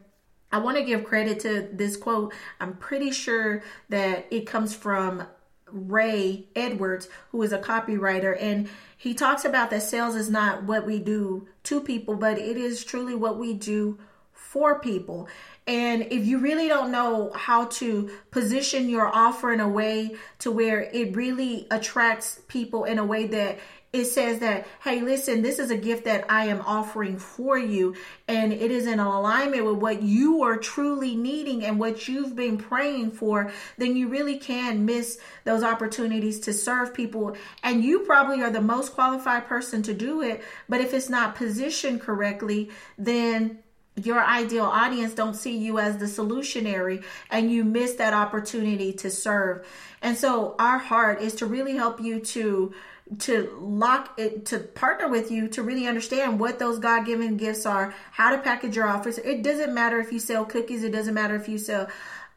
I 0.51 0.57
want 0.57 0.77
to 0.77 0.83
give 0.83 1.03
credit 1.03 1.41
to 1.41 1.69
this 1.71 1.95
quote. 1.95 2.33
I'm 2.59 2.75
pretty 2.77 3.11
sure 3.11 3.61
that 3.89 4.25
it 4.31 4.47
comes 4.47 4.73
from 4.75 5.27
Ray 5.71 6.47
Edwards, 6.55 7.07
who 7.31 7.43
is 7.43 7.53
a 7.53 7.59
copywriter, 7.59 8.35
and 8.39 8.67
he 8.99 9.13
talks 9.13 9.45
about 9.45 9.69
that 9.69 9.83
sales 9.83 10.13
is 10.13 10.29
not 10.29 10.63
what 10.63 10.85
we 10.85 10.99
do 10.99 11.47
to 11.63 11.79
people, 11.79 12.17
but 12.17 12.37
it 12.37 12.57
is 12.57 12.83
truly 12.83 13.15
what 13.15 13.39
we 13.39 13.53
do 13.53 13.97
for 14.33 14.77
people. 14.77 15.25
And 15.69 16.07
if 16.09 16.25
you 16.25 16.39
really 16.39 16.67
don't 16.67 16.91
know 16.91 17.31
how 17.35 17.65
to 17.65 18.09
position 18.31 18.89
your 18.89 19.05
offer 19.05 19.53
in 19.53 19.59
a 19.59 19.69
way 19.69 20.15
to 20.39 20.49
where 20.49 20.81
it 20.81 21.15
really 21.15 21.67
attracts 21.69 22.41
people 22.47 22.85
in 22.85 22.97
a 22.97 23.05
way 23.05 23.27
that 23.27 23.59
it 23.93 24.05
says 24.05 24.39
that, 24.39 24.65
hey, 24.83 25.01
listen, 25.01 25.43
this 25.43 25.59
is 25.59 25.69
a 25.69 25.77
gift 25.77 26.05
that 26.05 26.25
I 26.27 26.45
am 26.45 26.61
offering 26.61 27.19
for 27.19 27.55
you, 27.55 27.95
and 28.27 28.51
it 28.51 28.71
is 28.71 28.87
in 28.87 28.99
alignment 28.99 29.63
with 29.63 29.77
what 29.77 30.01
you 30.01 30.41
are 30.41 30.57
truly 30.57 31.15
needing 31.15 31.63
and 31.63 31.79
what 31.79 32.07
you've 32.07 32.35
been 32.35 32.57
praying 32.57 33.11
for, 33.11 33.51
then 33.77 33.95
you 33.95 34.07
really 34.07 34.39
can 34.39 34.85
miss 34.85 35.19
those 35.43 35.61
opportunities 35.61 36.39
to 36.41 36.53
serve 36.53 36.95
people. 36.95 37.37
And 37.61 37.83
you 37.83 37.99
probably 37.99 38.41
are 38.41 38.51
the 38.51 38.59
most 38.59 38.93
qualified 38.93 39.47
person 39.47 39.83
to 39.83 39.93
do 39.93 40.23
it. 40.23 40.43
But 40.67 40.81
if 40.81 40.95
it's 40.95 41.09
not 41.09 41.35
positioned 41.35 42.01
correctly, 42.01 42.71
then 42.97 43.59
your 43.95 44.23
ideal 44.23 44.65
audience 44.65 45.13
don't 45.13 45.35
see 45.35 45.57
you 45.57 45.79
as 45.79 45.97
the 45.97 46.05
solutionary 46.05 47.03
and 47.29 47.51
you 47.51 47.63
miss 47.63 47.95
that 47.95 48.13
opportunity 48.13 48.93
to 48.93 49.09
serve. 49.09 49.65
And 50.01 50.17
so 50.17 50.55
our 50.57 50.77
heart 50.77 51.21
is 51.21 51.35
to 51.35 51.45
really 51.45 51.75
help 51.75 51.99
you 51.99 52.19
to 52.21 52.73
to 53.17 53.57
lock 53.59 54.19
it 54.19 54.45
to 54.45 54.59
partner 54.59 55.07
with 55.07 55.31
you 55.31 55.47
to 55.47 55.63
really 55.63 55.87
understand 55.87 56.39
what 56.39 56.59
those 56.59 56.77
god-given 56.77 57.37
gifts 57.37 57.65
are 57.65 57.91
how 58.11 58.29
to 58.29 58.37
package 58.37 58.75
your 58.75 58.87
offers 58.87 59.17
it 59.17 59.41
doesn't 59.41 59.73
matter 59.73 59.99
if 59.99 60.11
you 60.11 60.19
sell 60.19 60.45
cookies 60.45 60.83
it 60.83 60.91
doesn't 60.91 61.15
matter 61.15 61.35
if 61.35 61.49
you 61.49 61.57
sell 61.57 61.87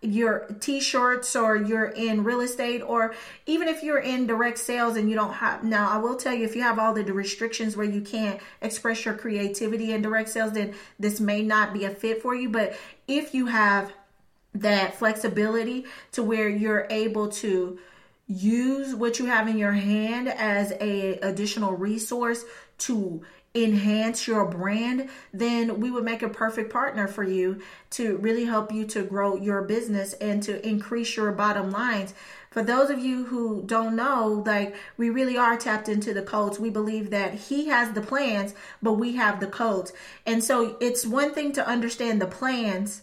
your 0.03 0.47
t-shirts 0.61 1.35
or 1.37 1.57
you're 1.57 1.87
in 1.87 2.25
real 2.25 2.41
estate 2.41 2.81
or 2.81 3.15
even 3.47 3.69
if 3.69 3.83
you're 3.83 4.01
in 4.01 4.27
direct 4.27 4.59
sales 4.59 4.97
and 4.97 5.09
you 5.09 5.15
don't 5.15 5.35
have 5.35 5.63
now 5.63 5.89
i 5.89 5.97
will 5.97 6.17
tell 6.17 6.35
you 6.35 6.45
if 6.45 6.57
you 6.57 6.63
have 6.63 6.77
all 6.77 6.93
the 6.93 7.05
restrictions 7.13 7.77
where 7.77 7.87
you 7.87 8.01
can't 8.01 8.41
express 8.61 9.05
your 9.05 9.15
creativity 9.15 9.93
in 9.93 10.03
direct 10.03 10.29
sales 10.29 10.53
then 10.53 10.75
this 10.99 11.21
may 11.21 11.43
not 11.43 11.73
be 11.73 11.85
a 11.85 11.91
fit 11.91 12.23
for 12.23 12.35
you. 12.35 12.49
But 12.49 12.77
if 13.07 13.35
you 13.35 13.47
have 13.47 13.93
that 14.55 14.95
flexibility 14.95 15.87
to 16.13 16.23
where 16.23 16.49
you're 16.49 16.87
able 16.91 17.29
to 17.29 17.79
use 18.29 18.95
what 18.95 19.19
you 19.19 19.27
have 19.27 19.49
in 19.49 19.59
your 19.59 19.73
hand 19.73 20.29
as 20.29 20.73
a 20.81 21.19
additional 21.21 21.73
resource 21.73 22.45
to 22.79 23.23
enhance 23.55 24.27
your 24.27 24.47
brand, 24.47 25.09
then 25.33 25.79
we 25.81 25.91
would 25.91 26.05
make 26.05 26.23
a 26.23 26.29
perfect 26.29 26.73
partner 26.73 27.07
for 27.07 27.23
you 27.23 27.61
to 27.91 28.17
really 28.17 28.47
help 28.47 28.73
you 28.73 28.87
to 28.87 29.03
grow 29.03 29.37
your 29.37 29.63
business 29.63 30.15
and 30.15 30.43
to 30.43 30.67
increase 30.67 31.17
your 31.17 31.33
bottom 31.33 31.71
lines. 31.71 32.15
For 32.51 32.63
those 32.63 32.91
of 32.91 32.99
you 32.99 33.25
who 33.25 33.63
don't 33.65 33.97
know, 33.97 34.43
like 34.47 34.75
we 34.97 35.11
really 35.11 35.37
are 35.37 35.57
tapped 35.57 35.89
into 35.89 36.15
the 36.15 36.23
codes. 36.23 36.59
We 36.59 36.71
believe 36.71 37.11
that 37.11 37.35
he 37.35 37.67
has 37.69 37.93
the 37.93 38.03
plans, 38.03 38.55
but 38.83 38.95
we 38.95 39.17
have 39.17 39.41
the 39.41 39.47
codes. 39.47 39.93
And 40.27 40.43
so 40.43 40.77
it's 40.81 41.07
one 41.07 41.33
thing 41.33 41.53
to 41.53 41.67
understand 41.67 42.21
the 42.21 42.27
plans 42.27 43.03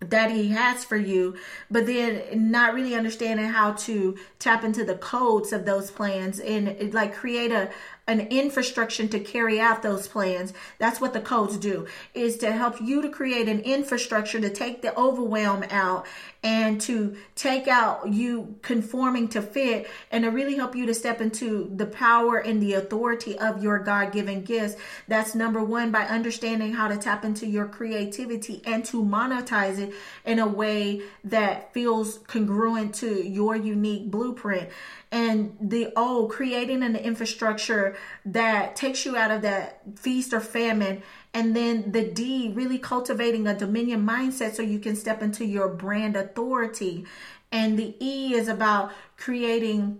that 0.00 0.30
he 0.30 0.48
has 0.48 0.84
for 0.84 0.96
you, 0.96 1.36
but 1.70 1.86
then 1.86 2.50
not 2.50 2.72
really 2.72 2.94
understanding 2.94 3.46
how 3.46 3.72
to 3.72 4.16
tap 4.38 4.62
into 4.62 4.84
the 4.84 4.94
codes 4.94 5.52
of 5.52 5.64
those 5.64 5.90
plans 5.90 6.38
and 6.38 6.94
like 6.94 7.14
create 7.14 7.50
a 7.50 7.70
an 8.08 8.20
infrastructure 8.28 9.06
to 9.06 9.20
carry 9.20 9.60
out 9.60 9.82
those 9.82 10.08
plans. 10.08 10.54
That's 10.78 11.00
what 11.00 11.12
the 11.12 11.20
codes 11.20 11.58
do 11.58 11.86
is 12.14 12.38
to 12.38 12.50
help 12.50 12.80
you 12.80 13.02
to 13.02 13.10
create 13.10 13.48
an 13.48 13.60
infrastructure 13.60 14.40
to 14.40 14.50
take 14.50 14.82
the 14.82 14.98
overwhelm 14.98 15.64
out 15.70 16.06
and 16.42 16.80
to 16.80 17.16
take 17.34 17.68
out 17.68 18.12
you 18.12 18.56
conforming 18.62 19.28
to 19.28 19.42
fit 19.42 19.88
and 20.10 20.24
to 20.24 20.30
really 20.30 20.54
help 20.54 20.74
you 20.74 20.86
to 20.86 20.94
step 20.94 21.20
into 21.20 21.70
the 21.74 21.86
power 21.86 22.38
and 22.38 22.62
the 22.62 22.74
authority 22.74 23.36
of 23.38 23.62
your 23.62 23.78
God 23.78 24.12
given 24.12 24.42
gifts. 24.42 24.76
That's 25.08 25.34
number 25.34 25.62
one 25.62 25.90
by 25.90 26.04
understanding 26.04 26.72
how 26.72 26.88
to 26.88 26.96
tap 26.96 27.24
into 27.24 27.46
your 27.46 27.66
creativity 27.66 28.62
and 28.64 28.84
to 28.86 29.02
monetize 29.02 29.78
it 29.78 29.92
in 30.24 30.38
a 30.38 30.46
way 30.46 31.02
that 31.24 31.74
feels 31.74 32.18
congruent 32.26 32.94
to 32.96 33.28
your 33.28 33.54
unique 33.54 34.10
blueprint 34.10 34.70
and 35.10 35.56
the 35.60 35.92
O, 35.96 36.28
creating 36.30 36.82
an 36.82 36.94
infrastructure 36.94 37.96
that 38.26 38.76
takes 38.76 39.06
you 39.06 39.16
out 39.16 39.30
of 39.30 39.42
that 39.42 39.80
feast 39.98 40.32
or 40.32 40.40
famine. 40.40 41.02
And 41.32 41.56
then 41.56 41.92
the 41.92 42.04
D, 42.04 42.52
really 42.54 42.78
cultivating 42.78 43.46
a 43.46 43.56
dominion 43.56 44.06
mindset 44.06 44.54
so 44.54 44.62
you 44.62 44.78
can 44.78 44.96
step 44.96 45.22
into 45.22 45.44
your 45.44 45.68
brand 45.68 46.16
authority. 46.16 47.06
And 47.50 47.78
the 47.78 47.94
E 48.00 48.34
is 48.34 48.48
about 48.48 48.92
creating 49.16 49.98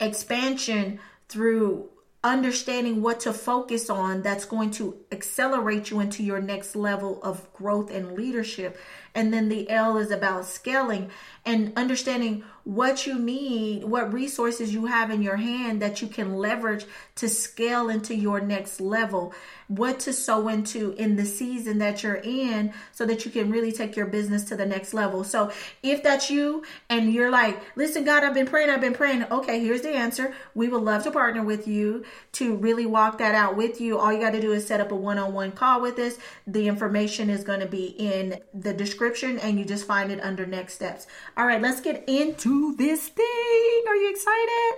expansion 0.00 0.98
through 1.28 1.88
understanding 2.22 3.00
what 3.00 3.20
to 3.20 3.32
focus 3.32 3.88
on 3.88 4.22
that's 4.22 4.44
going 4.44 4.70
to 4.70 4.96
accelerate 5.10 5.90
you 5.90 6.00
into 6.00 6.22
your 6.22 6.40
next 6.40 6.76
level 6.76 7.22
of 7.22 7.50
growth 7.52 7.90
and 7.90 8.12
leadership. 8.12 8.78
And 9.14 9.32
then 9.32 9.48
the 9.48 9.68
L 9.68 9.96
is 9.96 10.10
about 10.10 10.46
scaling 10.46 11.10
and 11.44 11.72
understanding 11.76 12.44
what 12.64 13.06
you 13.06 13.18
need, 13.18 13.82
what 13.82 14.12
resources 14.12 14.72
you 14.72 14.86
have 14.86 15.10
in 15.10 15.22
your 15.22 15.36
hand 15.36 15.80
that 15.80 16.02
you 16.02 16.06
can 16.06 16.36
leverage 16.36 16.84
to 17.16 17.28
scale 17.28 17.88
into 17.88 18.14
your 18.14 18.40
next 18.40 18.80
level, 18.80 19.32
what 19.66 19.98
to 19.98 20.12
sow 20.12 20.48
into 20.48 20.92
in 20.92 21.16
the 21.16 21.24
season 21.24 21.78
that 21.78 22.02
you're 22.02 22.20
in 22.22 22.72
so 22.92 23.06
that 23.06 23.24
you 23.24 23.30
can 23.30 23.50
really 23.50 23.72
take 23.72 23.96
your 23.96 24.06
business 24.06 24.44
to 24.44 24.56
the 24.56 24.66
next 24.66 24.92
level. 24.92 25.24
So 25.24 25.50
if 25.82 26.02
that's 26.02 26.30
you 26.30 26.62
and 26.90 27.12
you're 27.12 27.30
like, 27.30 27.58
listen, 27.74 28.04
God, 28.04 28.22
I've 28.22 28.34
been 28.34 28.46
praying, 28.46 28.68
I've 28.68 28.82
been 28.82 28.92
praying. 28.92 29.24
Okay, 29.24 29.60
here's 29.60 29.80
the 29.80 29.90
answer. 29.90 30.34
We 30.54 30.68
would 30.68 30.82
love 30.82 31.02
to 31.04 31.10
partner 31.10 31.42
with 31.42 31.66
you 31.66 32.04
to 32.32 32.54
really 32.56 32.86
walk 32.86 33.18
that 33.18 33.34
out 33.34 33.56
with 33.56 33.80
you. 33.80 33.98
All 33.98 34.12
you 34.12 34.20
got 34.20 34.32
to 34.32 34.40
do 34.40 34.52
is 34.52 34.66
set 34.66 34.80
up 34.80 34.92
a 34.92 34.96
one 34.96 35.18
on 35.18 35.32
one 35.32 35.52
call 35.52 35.80
with 35.80 35.98
us. 35.98 36.18
The 36.46 36.68
information 36.68 37.30
is 37.30 37.42
going 37.42 37.60
to 37.60 37.66
be 37.66 37.86
in 37.86 38.38
the 38.52 38.74
description 38.74 38.99
and 39.00 39.58
you 39.58 39.64
just 39.64 39.86
find 39.86 40.10
it 40.10 40.20
under 40.22 40.46
next 40.46 40.74
steps. 40.74 41.06
All 41.36 41.46
right, 41.46 41.60
let's 41.60 41.80
get 41.80 42.08
into 42.08 42.76
this 42.76 43.08
thing. 43.08 43.82
Are 43.88 43.96
you 43.96 44.10
excited? 44.10 44.74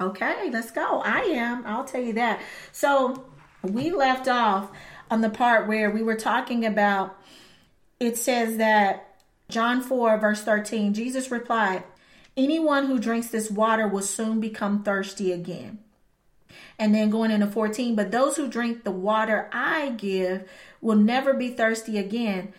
Okay, 0.00 0.50
let's 0.50 0.70
go. 0.70 1.00
I 1.00 1.20
am. 1.20 1.64
I'll 1.66 1.84
tell 1.84 2.02
you 2.02 2.14
that. 2.14 2.40
So, 2.72 3.24
we 3.62 3.90
left 3.90 4.28
off 4.28 4.70
on 5.10 5.20
the 5.20 5.30
part 5.30 5.66
where 5.66 5.90
we 5.90 6.02
were 6.02 6.16
talking 6.16 6.64
about 6.64 7.18
it 7.98 8.16
says 8.18 8.58
that 8.58 9.16
John 9.48 9.80
4, 9.80 10.18
verse 10.18 10.42
13, 10.42 10.92
Jesus 10.92 11.30
replied, 11.30 11.84
Anyone 12.36 12.86
who 12.86 12.98
drinks 12.98 13.28
this 13.28 13.50
water 13.50 13.88
will 13.88 14.02
soon 14.02 14.40
become 14.40 14.82
thirsty 14.82 15.32
again. 15.32 15.78
And 16.78 16.94
then 16.94 17.08
going 17.08 17.30
into 17.30 17.46
14, 17.46 17.94
but 17.94 18.10
those 18.10 18.36
who 18.36 18.48
drink 18.48 18.84
the 18.84 18.90
water 18.90 19.48
I 19.52 19.90
give 19.90 20.46
will 20.82 20.96
never 20.96 21.32
be 21.32 21.50
thirsty 21.50 21.98
again. 21.98 22.52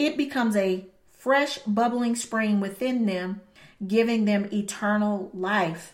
It 0.00 0.16
becomes 0.16 0.56
a 0.56 0.86
fresh, 1.12 1.58
bubbling 1.58 2.16
spring 2.16 2.58
within 2.58 3.04
them, 3.04 3.42
giving 3.86 4.24
them 4.24 4.48
eternal 4.50 5.30
life. 5.34 5.92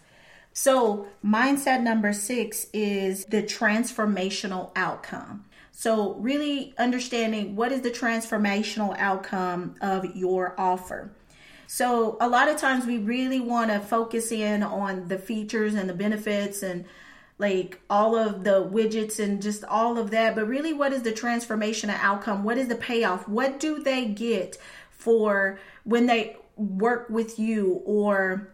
So, 0.52 1.08
mindset 1.24 1.82
number 1.82 2.12
six 2.12 2.68
is 2.72 3.24
the 3.24 3.42
transformational 3.42 4.70
outcome. 4.76 5.46
So, 5.72 6.14
really 6.14 6.72
understanding 6.78 7.56
what 7.56 7.72
is 7.72 7.80
the 7.80 7.90
transformational 7.90 8.96
outcome 8.96 9.74
of 9.80 10.14
your 10.14 10.54
offer. 10.56 11.10
So, 11.66 12.16
a 12.20 12.28
lot 12.28 12.48
of 12.48 12.58
times 12.58 12.86
we 12.86 12.98
really 12.98 13.40
want 13.40 13.72
to 13.72 13.80
focus 13.80 14.30
in 14.30 14.62
on 14.62 15.08
the 15.08 15.18
features 15.18 15.74
and 15.74 15.90
the 15.90 15.94
benefits 15.94 16.62
and 16.62 16.84
like 17.38 17.80
all 17.90 18.16
of 18.16 18.44
the 18.44 18.64
widgets 18.64 19.18
and 19.18 19.42
just 19.42 19.64
all 19.64 19.98
of 19.98 20.10
that. 20.10 20.34
But 20.34 20.48
really, 20.48 20.72
what 20.72 20.92
is 20.92 21.02
the 21.02 21.12
transformational 21.12 21.98
outcome? 22.00 22.44
What 22.44 22.58
is 22.58 22.68
the 22.68 22.76
payoff? 22.76 23.28
What 23.28 23.60
do 23.60 23.82
they 23.82 24.06
get 24.06 24.56
for 24.90 25.58
when 25.84 26.06
they 26.06 26.36
work 26.56 27.08
with 27.10 27.38
you 27.38 27.82
or 27.84 28.48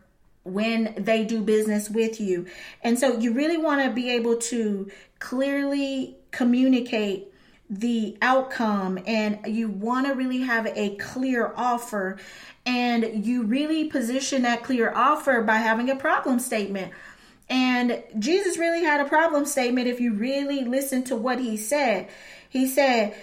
when 0.44 0.94
they 0.98 1.24
do 1.24 1.40
business 1.40 1.88
with 1.88 2.20
you. 2.20 2.46
And 2.82 2.98
so 2.98 3.18
you 3.18 3.32
really 3.32 3.56
want 3.56 3.84
to 3.84 3.90
be 3.90 4.10
able 4.10 4.36
to 4.38 4.90
clearly 5.18 6.16
communicate 6.32 7.28
the 7.70 8.18
outcome 8.20 8.98
and 9.06 9.38
you 9.46 9.68
want 9.68 10.06
to 10.06 10.14
really 10.14 10.40
have 10.42 10.66
a 10.66 10.96
clear 10.96 11.52
offer 11.56 12.18
and 12.66 13.24
you 13.24 13.44
really 13.44 13.84
position 13.84 14.42
that 14.42 14.62
clear 14.62 14.92
offer 14.94 15.42
by 15.42 15.56
having 15.56 15.88
a 15.88 15.96
problem 15.96 16.38
statement. 16.38 16.92
And 17.48 18.02
Jesus 18.18 18.56
really 18.56 18.82
had 18.82 19.00
a 19.00 19.08
problem 19.08 19.44
statement 19.44 19.88
if 19.88 20.00
you 20.00 20.14
really 20.14 20.64
listen 20.64 21.04
to 21.04 21.16
what 21.16 21.38
he 21.38 21.56
said. 21.56 22.08
He 22.48 22.66
said, 22.66 23.14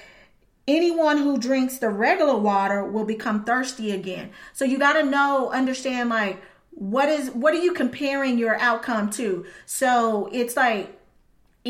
anyone 0.68 1.18
who 1.18 1.38
drinks 1.38 1.80
the 1.80 1.90
regular 1.90 2.38
water 2.38 2.84
will 2.84 3.06
become 3.06 3.44
thirsty 3.44 3.92
again. 3.92 4.32
So 4.54 4.66
you 4.66 4.78
got 4.78 4.94
to 4.94 5.04
know, 5.04 5.52
understand 5.52 6.10
like 6.10 6.42
what 6.72 7.10
is 7.10 7.30
what 7.32 7.54
are 7.54 7.62
you 7.62 7.74
comparing 7.74 8.38
your 8.38 8.56
outcome 8.56 9.10
to? 9.12 9.46
So 9.66 10.30
it's 10.32 10.56
like 10.56 10.99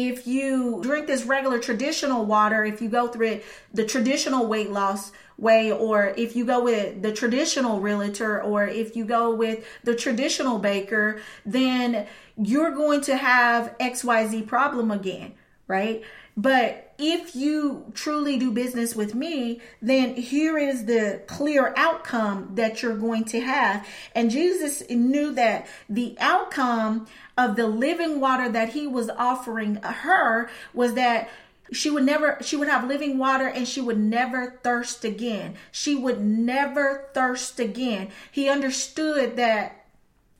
if 0.07 0.25
you 0.25 0.79
drink 0.81 1.07
this 1.07 1.23
regular 1.23 1.59
traditional 1.59 2.25
water, 2.25 2.63
if 2.63 2.81
you 2.81 2.89
go 2.89 3.07
through 3.07 3.27
it 3.27 3.45
the 3.73 3.85
traditional 3.85 4.47
weight 4.47 4.71
loss 4.71 5.11
way, 5.37 5.71
or 5.71 6.13
if 6.17 6.35
you 6.35 6.45
go 6.45 6.63
with 6.63 7.01
the 7.01 7.11
traditional 7.11 7.79
realtor, 7.79 8.41
or 8.41 8.67
if 8.67 8.95
you 8.95 9.05
go 9.05 9.33
with 9.33 9.65
the 9.83 9.95
traditional 9.95 10.59
baker, 10.59 11.21
then 11.45 12.07
you're 12.37 12.71
going 12.71 13.01
to 13.01 13.15
have 13.15 13.77
XYZ 13.79 14.47
problem 14.47 14.91
again, 14.91 15.33
right? 15.67 16.03
But 16.35 16.88
if 16.99 17.33
you 17.35 17.85
truly 17.95 18.37
do 18.37 18.51
business 18.51 18.93
with 18.93 19.15
me, 19.15 19.61
then 19.81 20.15
here 20.15 20.57
is 20.57 20.85
the 20.85 21.21
clear 21.27 21.73
outcome 21.77 22.51
that 22.55 22.83
you're 22.83 22.97
going 22.97 23.23
to 23.25 23.39
have. 23.39 23.87
And 24.13 24.29
Jesus 24.29 24.83
knew 24.89 25.33
that 25.33 25.67
the 25.89 26.17
outcome 26.19 27.07
of 27.37 27.55
the 27.55 27.67
living 27.67 28.19
water 28.19 28.49
that 28.49 28.69
he 28.69 28.85
was 28.85 29.09
offering 29.09 29.75
her 29.75 30.49
was 30.73 30.95
that 30.95 31.29
she 31.71 31.89
would 31.89 32.03
never 32.03 32.37
she 32.41 32.55
would 32.55 32.67
have 32.67 32.87
living 32.87 33.17
water 33.17 33.47
and 33.47 33.67
she 33.67 33.79
would 33.79 33.99
never 33.99 34.59
thirst 34.63 35.05
again 35.05 35.53
she 35.71 35.95
would 35.95 36.19
never 36.19 37.07
thirst 37.13 37.59
again 37.59 38.09
he 38.31 38.49
understood 38.49 39.35
that 39.35 39.85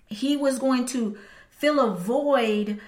he 0.08 0.36
was 0.36 0.58
going 0.58 0.88
to 0.88 1.16
fill 1.52 1.80
a 1.80 1.96
void 1.96 2.80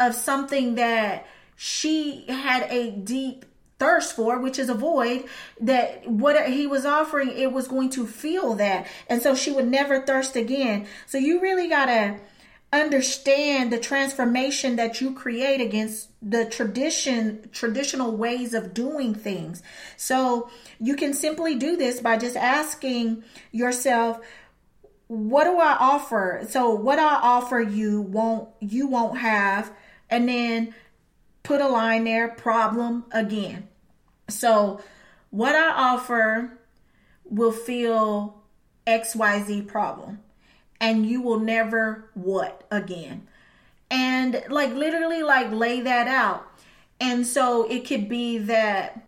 of 0.00 0.14
something 0.14 0.74
that 0.76 1.26
she 1.64 2.24
had 2.26 2.68
a 2.72 2.90
deep 2.90 3.44
thirst 3.78 4.16
for, 4.16 4.40
which 4.40 4.58
is 4.58 4.68
a 4.68 4.74
void, 4.74 5.26
that 5.60 6.04
what 6.10 6.50
he 6.50 6.66
was 6.66 6.84
offering, 6.84 7.30
it 7.38 7.52
was 7.52 7.68
going 7.68 7.88
to 7.88 8.04
fill 8.04 8.54
that. 8.54 8.88
And 9.08 9.22
so 9.22 9.36
she 9.36 9.52
would 9.52 9.68
never 9.68 10.00
thirst 10.00 10.34
again. 10.34 10.88
So 11.06 11.18
you 11.18 11.40
really 11.40 11.68
got 11.68 11.86
to 11.86 12.18
understand 12.72 13.72
the 13.72 13.78
transformation 13.78 14.74
that 14.74 15.00
you 15.00 15.14
create 15.14 15.60
against 15.60 16.08
the 16.20 16.46
tradition 16.46 17.48
traditional 17.52 18.16
ways 18.16 18.54
of 18.54 18.72
doing 18.72 19.14
things 19.14 19.62
so 19.98 20.48
you 20.80 20.96
can 20.96 21.12
simply 21.12 21.54
do 21.54 21.76
this 21.76 22.00
by 22.00 22.16
just 22.16 22.34
asking 22.34 23.22
yourself 23.50 24.18
what 25.08 25.44
do 25.44 25.58
i 25.58 25.76
offer 25.78 26.46
so 26.48 26.70
what 26.70 26.98
i 26.98 27.16
offer 27.16 27.60
you 27.60 28.00
won't 28.00 28.48
you 28.60 28.86
won't 28.86 29.18
have 29.18 29.70
and 30.08 30.26
then 30.26 30.74
put 31.42 31.60
a 31.60 31.68
line 31.68 32.04
there, 32.04 32.28
problem 32.28 33.04
again. 33.12 33.68
So, 34.28 34.80
what 35.30 35.54
I 35.54 35.70
offer 35.70 36.58
will 37.24 37.52
fill 37.52 38.42
XYZ 38.86 39.66
problem, 39.66 40.20
and 40.80 41.06
you 41.06 41.22
will 41.22 41.40
never 41.40 42.10
what 42.14 42.66
again. 42.70 43.26
And 43.90 44.44
like 44.48 44.72
literally, 44.74 45.22
like 45.22 45.50
lay 45.52 45.80
that 45.80 46.08
out. 46.08 46.46
And 47.00 47.26
so, 47.26 47.68
it 47.68 47.86
could 47.86 48.08
be 48.08 48.38
that 48.38 49.06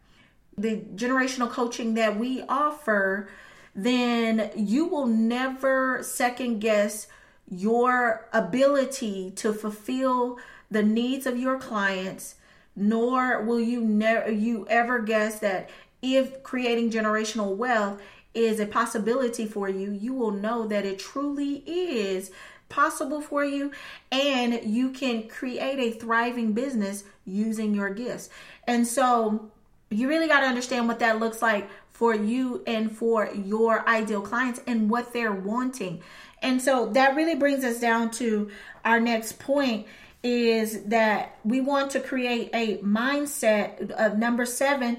the 0.57 0.76
generational 0.95 1.50
coaching 1.50 1.95
that 1.95 2.19
we 2.19 2.43
offer, 2.49 3.29
then 3.75 4.50
you 4.57 4.87
will 4.87 5.07
never 5.07 6.03
second 6.03 6.61
guess 6.61 7.07
your 7.49 8.29
ability 8.33 9.33
to 9.33 9.53
fulfill 9.53 10.38
the 10.71 10.83
needs 10.83 11.26
of 11.26 11.38
your 11.38 11.59
clients, 11.59 12.37
nor 12.76 13.42
will 13.42 13.61
you 13.61 13.80
never 13.80 14.30
you 14.30 14.66
ever 14.68 15.00
guess 15.00 15.38
that 15.40 15.71
if 16.02 16.42
creating 16.42 16.90
generational 16.90 17.56
wealth 17.56 18.00
is 18.35 18.61
a 18.61 18.66
possibility 18.66 19.47
for 19.47 19.68
you, 19.68 19.92
you 19.92 20.12
will 20.12 20.33
know 20.33 20.66
that 20.66 20.85
it 20.85 20.99
truly 20.99 21.62
is 21.66 22.30
possible 22.68 23.21
for 23.21 23.44
you 23.44 23.71
and 24.11 24.61
you 24.64 24.90
can 24.90 25.28
create 25.28 25.78
a 25.78 25.97
thriving 25.97 26.52
business 26.52 27.04
using 27.25 27.75
your 27.75 27.90
gifts. 27.90 28.28
And 28.66 28.87
so 28.87 29.50
you 29.90 30.09
really 30.09 30.26
got 30.26 30.40
to 30.40 30.47
understand 30.47 30.88
what 30.88 30.99
that 30.99 31.21
looks 31.21 31.40
like 31.40 31.68
for 31.92 32.14
you 32.14 32.62
and 32.66 32.90
for 32.90 33.30
your 33.33 33.88
ideal 33.88 34.21
clients 34.21 34.61
and 34.66 34.90
what 34.90 35.12
they're 35.12 35.33
wanting. 35.33 36.02
And 36.42 36.61
so 36.61 36.87
that 36.90 37.14
really 37.14 37.37
brings 37.37 37.64
us 37.64 37.78
down 37.78 38.11
to 38.12 38.50
our 38.85 38.99
next 38.99 39.38
point 39.38 39.87
is 40.25 40.85
that 40.85 41.37
we 41.45 41.61
want 41.61 41.90
to 41.93 42.00
create 42.00 42.49
a 42.54 42.78
mindset 42.78 43.90
of 43.90 44.19
number 44.19 44.47
seven. 44.47 44.97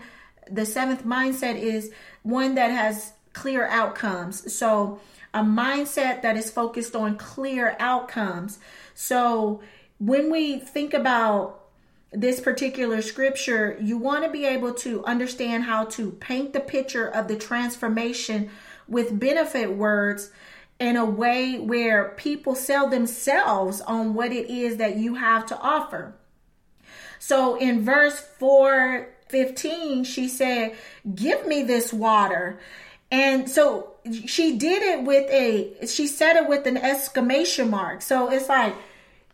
The 0.50 0.66
seventh 0.66 1.04
mindset 1.04 1.58
is 1.60 1.92
one 2.22 2.56
that 2.56 2.70
has 2.70 3.14
clear 3.34 3.68
outcomes. 3.68 4.54
So, 4.54 5.00
a 5.34 5.42
mindset 5.42 6.22
that 6.22 6.38
is 6.38 6.50
focused 6.50 6.96
on 6.96 7.18
clear 7.18 7.76
outcomes. 7.80 8.60
So, 8.94 9.62
when 10.00 10.32
we 10.32 10.60
think 10.60 10.94
about 10.94 11.66
this 12.12 12.40
particular 12.40 13.02
scripture, 13.02 13.78
you 13.82 13.98
want 13.98 14.24
to 14.24 14.30
be 14.30 14.46
able 14.46 14.74
to 14.76 15.04
understand 15.06 15.64
how 15.64 15.86
to 15.86 16.12
paint 16.12 16.54
the 16.54 16.60
picture 16.60 17.08
of 17.08 17.28
the 17.28 17.36
transformation 17.36 18.50
with 18.88 19.20
benefit 19.20 19.76
words 19.76 20.32
in 20.80 20.98
a 20.98 21.06
way 21.06 21.58
where 21.58 22.10
people 22.18 22.56
sell 22.56 22.90
themselves 22.90 23.82
on 23.82 24.14
what 24.14 24.32
it 24.32 24.50
is 24.50 24.78
that 24.78 24.98
you 24.98 25.16
have 25.16 25.46
to 25.48 25.58
offer. 25.60 26.16
So 27.20 27.56
in 27.56 27.84
verse 27.84 28.20
415, 28.40 30.04
she 30.04 30.28
said, 30.28 30.76
Give 31.14 31.48
me 31.48 31.64
this 31.64 31.94
water. 31.94 32.60
And 33.10 33.50
so 33.50 33.94
she 34.26 34.58
did 34.58 34.84
it 34.84 35.04
with 35.04 35.30
a, 35.32 35.88
she 35.88 36.08
said 36.08 36.36
it 36.36 36.50
with 36.50 36.68
an 36.68 36.78
exclamation 36.78 37.70
mark. 37.70 38.02
So 38.02 38.30
it's 38.30 38.50
like, 38.50 38.76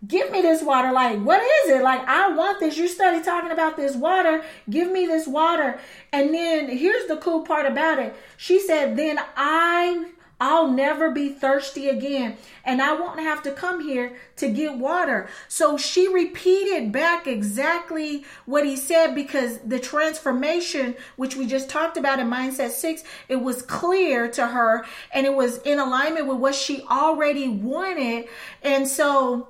give 0.06 0.32
me 0.32 0.42
this 0.42 0.62
water. 0.62 0.92
Like, 0.92 1.20
what 1.20 1.42
is 1.42 1.72
it? 1.72 1.82
Like, 1.82 2.02
I 2.08 2.30
want 2.30 2.60
this. 2.60 2.78
You 2.78 2.88
study 2.88 3.24
talking 3.24 3.52
about 3.52 3.78
this 3.78 3.96
water. 3.96 4.44
Give 4.70 4.92
me 4.92 5.08
this 5.08 5.28
water. 5.28 5.80
And 6.12 6.34
then 6.34 6.70
here's 6.70 7.08
the 7.08 7.18
cool 7.18 7.42
part 7.44 7.66
about 7.66 8.00
it. 8.00 8.16
She 8.38 8.60
said, 8.60 8.98
then 8.98 9.20
I 9.36 10.06
I'll 10.42 10.68
never 10.68 11.12
be 11.12 11.30
thirsty 11.30 11.88
again. 11.88 12.36
And 12.66 12.82
I 12.82 13.00
won't 13.00 13.20
have 13.20 13.44
to 13.44 13.52
come 13.52 13.80
here 13.80 14.18
to 14.38 14.50
get 14.50 14.76
water. 14.76 15.30
So 15.48 15.78
she 15.78 16.12
repeated 16.12 16.92
back 16.92 17.28
exactly 17.28 18.26
what 18.48 18.66
he 18.66 18.76
said 18.76 19.14
because 19.14 19.60
the 19.60 19.80
transformation, 19.80 20.96
which 21.16 21.36
we 21.36 21.46
just 21.46 21.70
talked 21.70 21.96
about 21.96 22.20
in 22.20 22.28
Mindset 22.28 22.72
6, 22.72 23.04
it 23.30 23.36
was 23.36 23.62
clear 23.62 24.28
to 24.32 24.48
her 24.48 24.84
and 25.14 25.28
it 25.28 25.36
was 25.36 25.60
in 25.60 25.78
alignment 25.78 26.26
with 26.26 26.40
what 26.40 26.56
she 26.56 26.82
already 26.90 27.48
wanted. 27.48 28.26
And 28.64 28.88
so, 28.88 29.48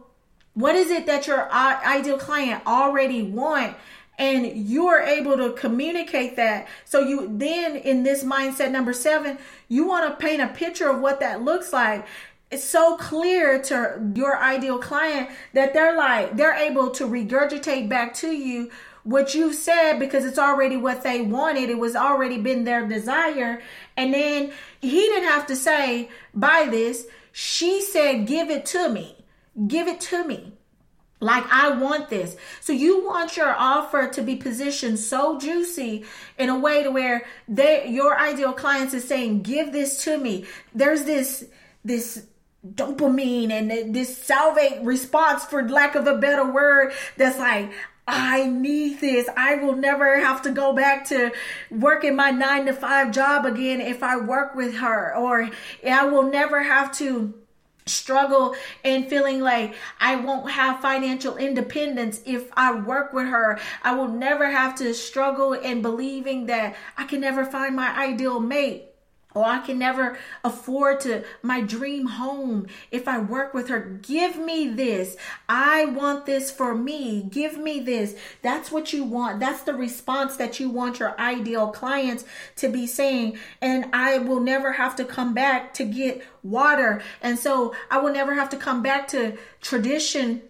what 0.56 0.76
is 0.76 0.90
it 0.90 1.06
that 1.06 1.26
your 1.26 1.50
ideal 1.50 2.18
client 2.18 2.64
already 2.68 3.24
want? 3.24 3.78
And 4.22 4.70
you 4.70 4.86
are 4.86 5.02
able 5.02 5.36
to 5.36 5.52
communicate 5.54 6.36
that. 6.36 6.68
So 6.86 7.00
you 7.00 7.28
then 7.40 7.76
in 7.76 8.04
this 8.04 8.24
mindset 8.24 8.70
number 8.70 8.94
seven, 8.94 9.40
you 9.68 9.88
want 9.88 10.08
to 10.08 10.24
paint 10.24 10.44
a 10.44 10.48
picture 10.48 10.88
of 10.90 11.02
what 11.02 11.20
that 11.22 11.42
looks 11.42 11.74
like. 11.74 12.06
It's 12.52 12.64
so 12.64 12.98
clear 12.98 13.60
to 13.64 14.12
your 14.14 14.38
ideal 14.38 14.78
client 14.78 15.32
that 15.54 15.74
they're 15.74 15.98
like, 15.98 16.38
they're 16.38 16.54
able 16.54 16.92
to 16.92 17.08
regurgitate 17.08 17.90
back 17.90 18.14
to 18.16 18.32
you 18.32 18.70
what 19.04 19.34
you 19.34 19.54
said 19.54 19.98
because 19.98 20.24
it's 20.24 20.38
already 20.38 20.78
what 20.78 21.02
they 21.02 21.22
wanted. 21.22 21.72
It 21.72 21.80
was 21.80 21.96
already 21.96 22.38
been 22.38 22.64
their 22.64 22.88
desire. 22.88 23.64
And 23.98 24.14
then 24.14 24.52
he 24.82 25.00
didn't 25.00 25.30
have 25.30 25.48
to 25.48 25.56
say, 25.56 26.10
buy 26.36 26.68
this. 26.70 27.08
She 27.32 27.82
said, 27.82 28.28
give 28.28 28.52
it 28.52 28.68
to 28.68 28.88
me. 28.90 29.16
Give 29.68 29.88
it 29.88 30.00
to 30.02 30.24
me. 30.24 30.54
Like, 31.22 31.46
I 31.52 31.70
want 31.70 32.10
this. 32.10 32.36
So 32.62 32.74
you 32.74 33.06
want 33.06 33.38
your 33.38 33.56
offer 33.56 34.08
to 34.08 34.22
be 34.24 34.36
positioned 34.36 34.98
so 34.98 35.40
juicy 35.40 36.04
in 36.38 36.50
a 36.50 36.58
way 36.58 36.82
to 36.82 36.90
where 36.90 37.26
they, 37.48 37.88
your 37.88 38.20
ideal 38.20 38.54
clients 38.54 38.96
is 38.96 39.08
saying, 39.08 39.44
give 39.44 39.72
this 39.72 40.04
to 40.06 40.18
me. 40.18 40.46
There's 40.74 41.04
this, 41.04 41.46
this 41.86 42.26
dopamine 42.68 43.52
and 43.52 43.94
this 43.94 44.18
salivate 44.18 44.82
response 44.84 45.46
for 45.46 45.68
lack 45.70 45.94
of 45.96 46.08
a 46.08 46.18
better 46.18 46.52
word 46.52 46.92
that's 47.18 47.38
like, 47.38 47.72
I 48.08 48.48
need 48.48 49.00
this. 49.00 49.30
I 49.38 49.56
will 49.56 49.76
never 49.76 50.20
have 50.20 50.42
to 50.42 50.52
go 50.52 50.74
back 50.74 51.06
to 51.10 51.32
working 51.70 52.16
my 52.16 52.32
nine 52.32 52.66
to 52.66 52.74
five 52.74 53.12
job 53.12 53.46
again 53.46 53.80
if 53.80 54.02
I 54.02 54.18
work 54.18 54.56
with 54.56 54.76
her, 54.78 55.16
or 55.16 55.50
I 55.88 56.06
will 56.06 56.24
never 56.24 56.64
have 56.64 56.92
to 56.98 57.41
struggle 57.86 58.56
and 58.84 59.08
feeling 59.08 59.42
like 59.42 59.76
I 60.00 60.16
won't 60.16 60.52
have 60.52 60.82
financial 60.82 61.38
independence 61.38 62.22
if 62.26 62.50
I 62.54 62.74
work 62.74 63.14
with 63.14 63.28
her. 63.28 63.60
I 63.84 63.96
will 63.96 64.08
never 64.08 64.50
have 64.50 64.76
to 64.76 64.94
struggle 64.94 65.54
in 65.54 65.82
believing 65.82 66.46
that 66.48 66.76
I 66.98 67.06
can 67.06 67.22
never 67.22 67.46
find 67.46 67.76
my 67.76 67.90
ideal 67.98 68.40
mate 68.40 68.91
or 69.34 69.46
I 69.46 69.60
can 69.60 69.80
never 69.80 70.18
afford 70.44 71.00
to 71.02 71.24
my 71.42 71.62
dream 71.62 72.06
home 72.06 72.68
if 72.92 73.08
I 73.08 73.20
work 73.20 73.54
with 73.54 73.70
her. 73.70 73.80
Give 74.02 74.38
me 74.38 74.68
this. 74.68 75.16
I 75.48 75.86
want 75.86 76.26
this 76.26 76.52
for 76.52 76.76
me. 76.76 77.24
Give 77.24 77.58
me 77.58 77.80
this. 77.80 78.16
That's 78.42 78.72
what 78.72 78.94
you 78.94 79.04
want. 79.04 79.40
That's 79.40 79.64
the 79.64 79.74
response 79.74 80.38
that 80.38 80.60
you 80.60 80.70
want 80.70 81.00
your 81.00 81.20
ideal 81.20 81.70
clients 81.70 82.26
to 82.58 82.70
be 82.70 82.88
saying. 82.88 83.38
And 83.62 83.86
I 83.94 84.18
will 84.18 84.40
never 84.40 84.74
have 84.74 84.96
to 84.98 85.06
come 85.06 85.34
back 85.34 85.74
to 85.76 85.86
get 85.86 86.24
water. 86.44 87.02
And 87.22 87.38
so 87.38 87.74
I 87.90 88.00
will 88.00 88.14
never 88.14 88.34
have 88.34 88.50
to 88.50 88.58
come 88.58 88.82
back 88.82 89.08
to 89.10 89.38
tradition 89.62 90.42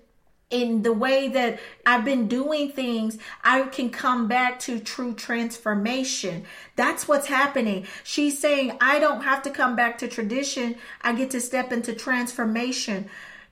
in 0.52 0.84
the 0.84 0.94
way 0.94 1.30
that 1.30 1.60
I've 1.86 2.06
been 2.06 2.28
doing 2.28 2.72
things, 2.72 3.18
I 3.44 3.64
can 3.64 3.90
come 3.90 4.28
back 4.28 4.60
to 4.62 4.80
true 4.80 5.14
transformation. 5.14 6.44
That's 6.76 7.08
what's 7.08 7.28
happening. 7.28 7.88
She's 8.04 8.38
saying, 8.38 8.78
I 8.82 9.00
don't 9.00 9.24
have 9.24 9.42
to 9.44 9.50
come 9.50 9.76
back 9.76 9.98
to 10.00 10.08
tradition. 10.08 10.76
I 11.02 11.14
get 11.14 11.32
to 11.32 11.42
step 11.42 11.72
into 11.72 11.94
transformation. 11.94 13.10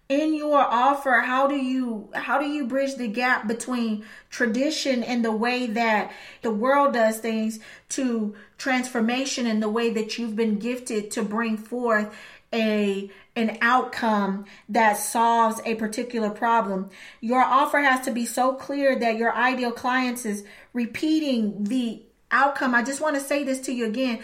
In 0.10 0.34
your 0.34 0.58
offer, 0.58 1.22
how 1.24 1.46
do 1.46 1.56
you 1.56 2.10
how 2.16 2.40
do 2.40 2.48
you 2.48 2.66
bridge 2.66 2.96
the 2.96 3.08
gap 3.08 3.48
between 3.48 4.04
tradition 4.32 5.04
and 5.04 5.24
the 5.24 5.32
way 5.32 5.68
that 5.68 6.12
the 6.42 6.50
world 6.50 6.96
does 6.96 7.20
things 7.20 7.60
to 7.90 8.36
transformation 8.58 9.46
and 9.46 9.62
the 9.62 9.70
way 9.70 9.92
that 9.92 10.18
you've 10.18 10.36
been 10.36 10.58
gifted 10.58 11.12
to 11.12 11.22
bring 11.22 11.58
forth 11.58 12.12
a 12.54 13.10
an 13.36 13.58
outcome 13.62 14.46
that 14.68 14.98
solves 14.98 15.62
a 15.66 15.76
particular 15.76 16.30
problem. 16.30 16.90
Your 17.22 17.42
offer 17.42 17.80
has 17.80 18.04
to 18.06 18.12
be 18.12 18.26
so 18.26 18.54
clear 18.54 18.98
that 19.00 19.18
your 19.18 19.34
ideal 19.34 19.72
clients 19.72 20.26
is 20.26 20.44
repeating 20.74 21.64
the 21.66 22.04
outcome. 22.32 22.76
I 22.76 22.84
just 22.84 23.02
want 23.02 23.16
to 23.16 23.22
say 23.22 23.44
this 23.44 23.62
to 23.62 23.74
you 23.74 23.86
again. 23.86 24.20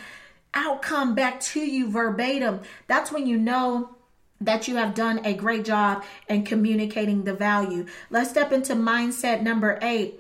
Outcome 0.53 1.15
back 1.15 1.39
to 1.41 1.59
you 1.59 1.89
verbatim. 1.89 2.61
That's 2.87 3.11
when 3.11 3.27
you 3.27 3.37
know 3.37 3.95
that 4.41 4.67
you 4.67 4.75
have 4.75 4.95
done 4.95 5.25
a 5.25 5.33
great 5.33 5.63
job 5.63 6.03
in 6.27 6.43
communicating 6.43 7.23
the 7.23 7.33
value. 7.33 7.85
Let's 8.09 8.29
step 8.29 8.51
into 8.51 8.73
mindset 8.75 9.41
number 9.41 9.79
8. 9.81 10.19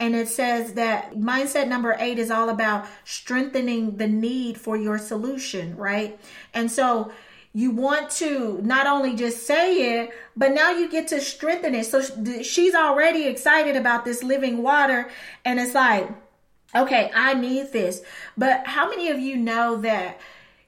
And 0.00 0.14
it 0.14 0.28
says 0.28 0.74
that 0.74 1.14
mindset 1.14 1.68
number 1.68 1.96
eight 1.98 2.18
is 2.18 2.30
all 2.30 2.48
about 2.48 2.86
strengthening 3.04 3.96
the 3.96 4.08
need 4.08 4.58
for 4.58 4.76
your 4.76 4.98
solution, 4.98 5.76
right? 5.76 6.18
And 6.52 6.70
so 6.70 7.12
you 7.54 7.70
want 7.70 8.10
to 8.10 8.60
not 8.62 8.88
only 8.88 9.14
just 9.14 9.46
say 9.46 10.00
it, 10.00 10.10
but 10.36 10.52
now 10.52 10.72
you 10.72 10.90
get 10.90 11.06
to 11.08 11.20
strengthen 11.20 11.74
it. 11.74 11.86
So 11.86 12.02
she's 12.42 12.74
already 12.74 13.26
excited 13.26 13.76
about 13.76 14.04
this 14.04 14.24
living 14.24 14.60
water. 14.62 15.08
And 15.44 15.60
it's 15.60 15.74
like, 15.74 16.10
okay, 16.74 17.12
I 17.14 17.34
need 17.34 17.72
this. 17.72 18.02
But 18.36 18.66
how 18.66 18.90
many 18.90 19.08
of 19.08 19.20
you 19.20 19.36
know 19.36 19.76
that? 19.76 20.20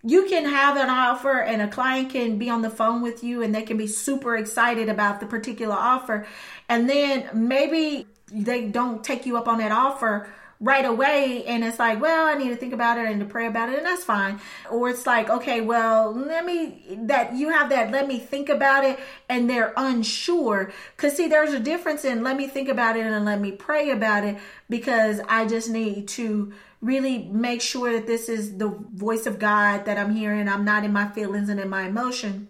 You 0.05 0.27
can 0.27 0.45
have 0.45 0.77
an 0.77 0.89
offer 0.89 1.41
and 1.41 1.61
a 1.61 1.67
client 1.67 2.11
can 2.11 2.39
be 2.39 2.49
on 2.49 2.63
the 2.63 2.71
phone 2.71 3.03
with 3.03 3.25
you 3.25 3.43
and 3.43 3.53
they 3.53 3.63
can 3.63 3.77
be 3.77 3.89
super 3.89 4.37
excited 4.37 4.89
about 4.89 5.19
the 5.19 5.27
particular 5.27 5.75
offer. 5.75 6.29
And 6.69 6.89
then 6.89 7.29
maybe 7.35 8.07
they 8.31 8.69
don't 8.69 9.03
take 9.03 9.27
you 9.27 9.37
up 9.37 9.49
on 9.49 9.59
that 9.59 9.73
offer 9.73 10.29
right 10.59 10.87
away 10.87 11.45
and 11.45 11.63
it's 11.63 11.79
like 11.79 12.01
well 12.01 12.27
i 12.27 12.35
need 12.35 12.49
to 12.49 12.57
think 12.57 12.73
about 12.73 12.97
it 12.97 13.07
and 13.07 13.21
to 13.21 13.27
pray 13.27 13.47
about 13.47 13.69
it 13.69 13.77
and 13.77 13.87
that's 13.87 14.05
fine. 14.05 14.41
Or 14.71 14.89
it's 14.89 15.07
like 15.07 15.29
okay 15.29 15.61
well 15.61 16.13
let 16.13 16.45
me 16.47 16.83
that 17.03 17.35
you 17.35 17.51
have 17.51 17.69
that 17.71 17.91
let 17.91 18.09
me 18.09 18.19
think 18.19 18.49
about 18.49 18.85
it 18.85 18.99
and 19.29 19.51
they're 19.51 19.75
unsure. 19.77 20.73
Because 20.97 21.17
see 21.17 21.29
there's 21.29 21.53
a 21.53 21.61
difference 21.61 22.05
in 22.05 22.23
let 22.23 22.37
me 22.37 22.47
think 22.47 22.69
about 22.69 22.97
it 22.97 23.05
and 23.05 23.25
let 23.25 23.41
me 23.41 23.53
pray 23.53 23.91
about 23.91 24.25
it 24.25 24.39
because 24.71 25.21
i 25.29 25.47
just 25.47 25.69
need 25.69 26.09
to 26.09 26.53
really 26.81 27.19
make 27.33 27.61
sure 27.61 27.93
that 27.93 28.07
this 28.07 28.29
is 28.29 28.57
the 28.57 28.69
voice 28.69 29.27
of 29.27 29.39
god 29.39 29.85
that 29.85 29.99
i'm 29.99 30.15
hearing. 30.15 30.49
I'm 30.49 30.65
not 30.65 30.85
in 30.85 30.93
my 30.93 31.09
feelings 31.09 31.51
and 31.51 31.61
in 31.61 31.69
my 31.69 31.87
emotion. 31.87 32.49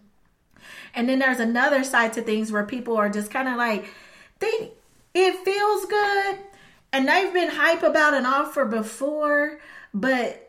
And 0.95 1.09
then 1.09 1.19
there's 1.19 1.41
another 1.41 1.83
side 1.83 2.13
to 2.15 2.23
things 2.23 2.53
where 2.53 2.65
people 2.65 2.97
are 2.97 3.11
just 3.11 3.31
kind 3.33 3.49
of 3.49 3.57
like 3.57 3.87
they 4.39 4.73
it 5.13 5.45
feels 5.45 5.87
good 5.87 6.39
and 6.93 7.09
they've 7.09 7.33
been 7.33 7.51
hype 7.51 7.83
about 7.83 8.15
an 8.15 8.27
offer 8.27 8.65
before, 8.65 9.61
but 9.93 10.43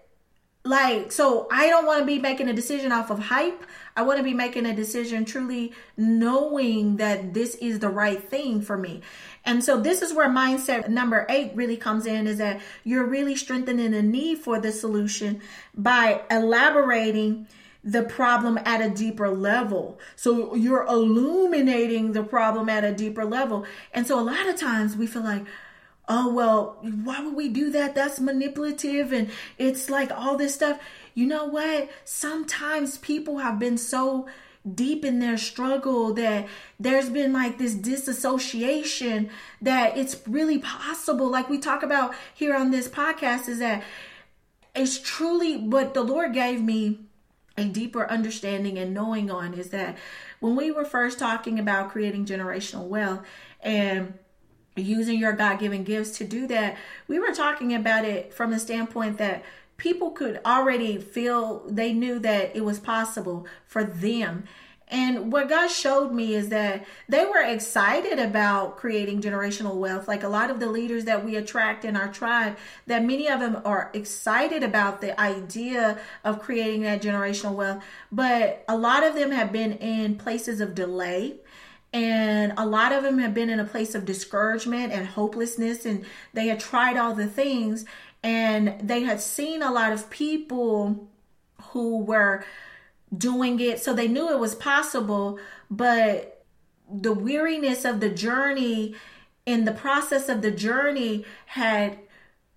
like 0.63 1.11
so 1.11 1.47
I 1.51 1.67
don't 1.67 1.85
want 1.85 2.01
to 2.01 2.05
be 2.05 2.19
making 2.19 2.49
a 2.49 2.53
decision 2.53 2.91
off 2.91 3.09
of 3.09 3.19
hype. 3.19 3.65
I 3.95 4.03
want 4.03 4.17
to 4.17 4.23
be 4.23 4.33
making 4.33 4.65
a 4.65 4.75
decision 4.75 5.25
truly 5.25 5.73
knowing 5.95 6.97
that 6.97 7.33
this 7.33 7.55
is 7.55 7.79
the 7.79 7.89
right 7.89 8.21
thing 8.21 8.61
for 8.61 8.77
me. 8.77 9.01
And 9.45 9.63
so 9.63 9.79
this 9.79 10.01
is 10.01 10.13
where 10.13 10.29
mindset 10.29 10.89
number 10.89 11.25
8 11.29 11.53
really 11.55 11.77
comes 11.77 12.05
in 12.05 12.27
is 12.27 12.37
that 12.37 12.61
you're 12.83 13.05
really 13.05 13.35
strengthening 13.35 13.91
the 13.91 14.03
need 14.03 14.39
for 14.39 14.59
the 14.59 14.71
solution 14.71 15.41
by 15.73 16.21
elaborating 16.29 17.47
the 17.83 18.03
problem 18.03 18.59
at 18.65 18.81
a 18.81 18.89
deeper 18.89 19.29
level. 19.29 19.97
So 20.17 20.53
you're 20.55 20.85
illuminating 20.85 22.11
the 22.11 22.23
problem 22.23 22.67
at 22.67 22.83
a 22.83 22.93
deeper 22.93 23.23
level. 23.23 23.65
And 23.93 24.05
so 24.05 24.19
a 24.19 24.21
lot 24.21 24.47
of 24.47 24.57
times 24.57 24.97
we 24.97 25.07
feel 25.07 25.23
like 25.23 25.45
oh 26.07 26.31
well 26.33 26.77
why 27.03 27.21
would 27.21 27.35
we 27.35 27.49
do 27.49 27.69
that? 27.71 27.95
That's 27.95 28.19
manipulative 28.19 29.11
and 29.11 29.29
it's 29.57 29.89
like 29.89 30.11
all 30.11 30.37
this 30.37 30.55
stuff. 30.55 30.79
You 31.13 31.25
know 31.25 31.45
what? 31.45 31.89
Sometimes 32.05 32.97
people 32.99 33.39
have 33.39 33.59
been 33.59 33.77
so 33.77 34.27
deep 34.75 35.05
in 35.05 35.19
their 35.19 35.37
struggle 35.37 36.13
that 36.13 36.47
there's 36.79 37.09
been 37.09 37.31
like 37.31 37.57
this 37.57 37.73
disassociation 37.73 39.29
that 39.61 39.97
it's 39.97 40.21
really 40.27 40.59
possible. 40.59 41.29
Like 41.29 41.49
we 41.49 41.57
talk 41.57 41.83
about 41.83 42.13
here 42.33 42.55
on 42.55 42.71
this 42.71 42.87
podcast 42.87 43.47
is 43.47 43.59
that 43.59 43.83
it's 44.75 44.99
truly 44.99 45.57
what 45.57 45.93
the 45.93 46.03
lord 46.03 46.33
gave 46.33 46.61
me 46.61 46.99
a 47.57 47.65
deeper 47.65 48.07
understanding 48.09 48.77
and 48.77 48.93
knowing 48.93 49.31
on 49.31 49.53
is 49.55 49.69
that 49.69 49.97
when 50.39 50.55
we 50.55 50.69
were 50.69 50.85
first 50.85 51.17
talking 51.17 51.57
about 51.57 51.89
creating 51.89 52.25
generational 52.25 52.87
wealth 52.87 53.21
and 53.61 54.13
using 54.83 55.19
your 55.19 55.33
God 55.33 55.59
given 55.59 55.83
gifts 55.83 56.17
to 56.17 56.23
do 56.23 56.47
that, 56.47 56.77
we 57.07 57.19
were 57.19 57.33
talking 57.33 57.73
about 57.73 58.05
it 58.05 58.33
from 58.33 58.51
the 58.51 58.59
standpoint 58.59 59.17
that 59.17 59.43
people 59.77 60.11
could 60.11 60.39
already 60.45 60.97
feel 60.97 61.63
they 61.67 61.93
knew 61.93 62.19
that 62.19 62.55
it 62.55 62.65
was 62.65 62.79
possible 62.79 63.47
for 63.65 63.83
them. 63.83 64.45
And 64.89 65.33
what 65.33 65.49
God 65.49 65.67
showed 65.67 66.13
me 66.13 66.33
is 66.33 66.47
that 66.49 66.85
they 67.09 67.25
were 67.25 67.41
excited 67.41 68.19
about 68.19 68.77
creating 68.77 69.21
generational 69.21 69.75
wealth. 69.75 70.07
Like 70.07 70.23
a 70.23 70.29
lot 70.29 70.49
of 70.49 70.61
the 70.61 70.67
leaders 70.67 71.03
that 71.05 71.25
we 71.25 71.35
attract 71.35 71.83
in 71.83 71.97
our 71.97 72.07
tribe, 72.07 72.57
that 72.85 73.03
many 73.03 73.27
of 73.27 73.41
them 73.41 73.61
are 73.65 73.91
excited 73.93 74.63
about 74.63 75.01
the 75.01 75.19
idea 75.19 75.99
of 76.23 76.39
creating 76.39 76.83
that 76.83 77.01
generational 77.01 77.53
wealth. 77.53 77.83
But 78.13 78.63
a 78.69 78.77
lot 78.77 79.03
of 79.03 79.13
them 79.13 79.31
have 79.31 79.51
been 79.51 79.73
in 79.73 80.15
places 80.15 80.61
of 80.61 80.73
delay 80.73 81.35
and 81.97 82.53
a 82.57 82.65
lot 82.65 82.91
of 82.91 83.01
them 83.01 83.17
have 83.17 83.33
been 83.33 83.49
in 83.49 83.59
a 83.59 83.65
place 83.65 83.95
of 83.95 84.05
discouragement 84.05 84.93
and 84.93 85.07
hopelessness 85.07 85.83
and 85.83 86.05
they 86.31 86.45
had 86.45 86.59
tried 86.59 86.95
all 86.95 87.15
the 87.15 87.25
things 87.25 87.85
and 88.21 88.79
they 88.87 89.01
had 89.01 89.19
seen 89.19 89.63
a 89.63 89.71
lot 89.71 89.91
of 89.91 90.07
people 90.11 91.09
who 91.71 91.97
were 92.03 92.45
doing 93.17 93.59
it. 93.59 93.81
So 93.81 93.95
they 93.95 94.07
knew 94.07 94.29
it 94.31 94.37
was 94.37 94.53
possible 94.53 95.39
but 95.71 96.45
the 96.87 97.13
weariness 97.13 97.83
of 97.83 97.99
the 97.99 98.11
journey 98.11 98.93
in 99.47 99.65
the 99.65 99.71
process 99.71 100.29
of 100.29 100.43
the 100.43 100.51
journey 100.51 101.25
had 101.47 101.97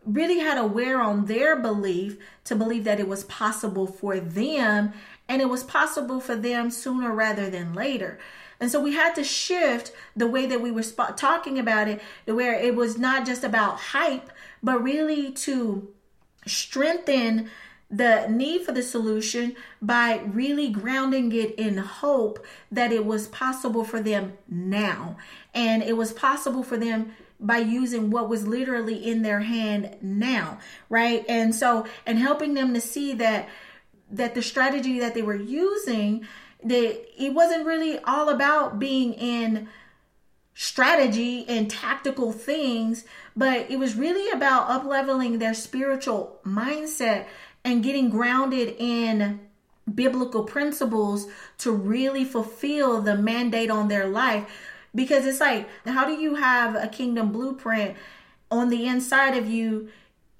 really 0.04 0.40
had 0.40 0.58
a 0.58 0.66
wear 0.66 1.00
on 1.00 1.24
their 1.24 1.56
belief 1.56 2.18
to 2.44 2.54
believe 2.54 2.84
that 2.84 3.00
it 3.00 3.08
was 3.08 3.24
possible 3.24 3.86
for 3.86 4.20
them 4.20 4.92
and 5.30 5.40
it 5.40 5.48
was 5.48 5.64
possible 5.64 6.20
for 6.20 6.36
them 6.36 6.70
sooner 6.70 7.10
rather 7.10 7.48
than 7.48 7.72
later 7.72 8.18
and 8.60 8.70
so 8.70 8.80
we 8.80 8.92
had 8.92 9.14
to 9.14 9.24
shift 9.24 9.92
the 10.14 10.26
way 10.26 10.46
that 10.46 10.60
we 10.60 10.70
were 10.70 10.82
sp- 10.84 11.16
talking 11.16 11.58
about 11.58 11.88
it, 11.88 12.00
where 12.26 12.54
it 12.54 12.76
was 12.76 12.98
not 12.98 13.26
just 13.26 13.42
about 13.42 13.78
hype, 13.78 14.30
but 14.62 14.82
really 14.82 15.32
to 15.32 15.88
strengthen 16.46 17.50
the 17.90 18.26
need 18.28 18.62
for 18.62 18.72
the 18.72 18.82
solution 18.82 19.56
by 19.82 20.20
really 20.26 20.68
grounding 20.68 21.32
it 21.32 21.54
in 21.56 21.78
hope 21.78 22.44
that 22.70 22.92
it 22.92 23.04
was 23.04 23.26
possible 23.28 23.82
for 23.82 24.00
them 24.00 24.34
now. 24.48 25.16
And 25.54 25.82
it 25.82 25.96
was 25.96 26.12
possible 26.12 26.62
for 26.62 26.76
them 26.76 27.12
by 27.40 27.58
using 27.58 28.10
what 28.10 28.28
was 28.28 28.46
literally 28.46 28.94
in 28.94 29.22
their 29.22 29.40
hand 29.40 29.96
now, 30.02 30.58
right? 30.88 31.24
And 31.28 31.54
so, 31.54 31.86
and 32.06 32.18
helping 32.18 32.54
them 32.54 32.74
to 32.74 32.80
see 32.80 33.14
that 33.14 33.48
that 34.12 34.34
the 34.34 34.42
strategy 34.42 34.98
that 34.98 35.14
they 35.14 35.22
were 35.22 35.36
using 35.36 36.26
that 36.64 37.22
it 37.22 37.34
wasn't 37.34 37.66
really 37.66 37.98
all 38.00 38.28
about 38.28 38.78
being 38.78 39.14
in 39.14 39.68
strategy 40.54 41.46
and 41.48 41.70
tactical 41.70 42.32
things, 42.32 43.04
but 43.36 43.70
it 43.70 43.78
was 43.78 43.94
really 43.94 44.30
about 44.30 44.68
up 44.68 44.84
leveling 44.84 45.38
their 45.38 45.54
spiritual 45.54 46.38
mindset 46.44 47.26
and 47.64 47.82
getting 47.82 48.10
grounded 48.10 48.74
in 48.78 49.40
biblical 49.94 50.44
principles 50.44 51.26
to 51.58 51.72
really 51.72 52.24
fulfill 52.24 53.00
the 53.00 53.16
mandate 53.16 53.70
on 53.70 53.88
their 53.88 54.06
life. 54.06 54.44
Because 54.94 55.24
it's 55.24 55.40
like, 55.40 55.68
how 55.86 56.04
do 56.04 56.12
you 56.12 56.34
have 56.34 56.74
a 56.74 56.88
kingdom 56.88 57.32
blueprint 57.32 57.96
on 58.50 58.68
the 58.68 58.86
inside 58.86 59.36
of 59.36 59.48
you 59.48 59.88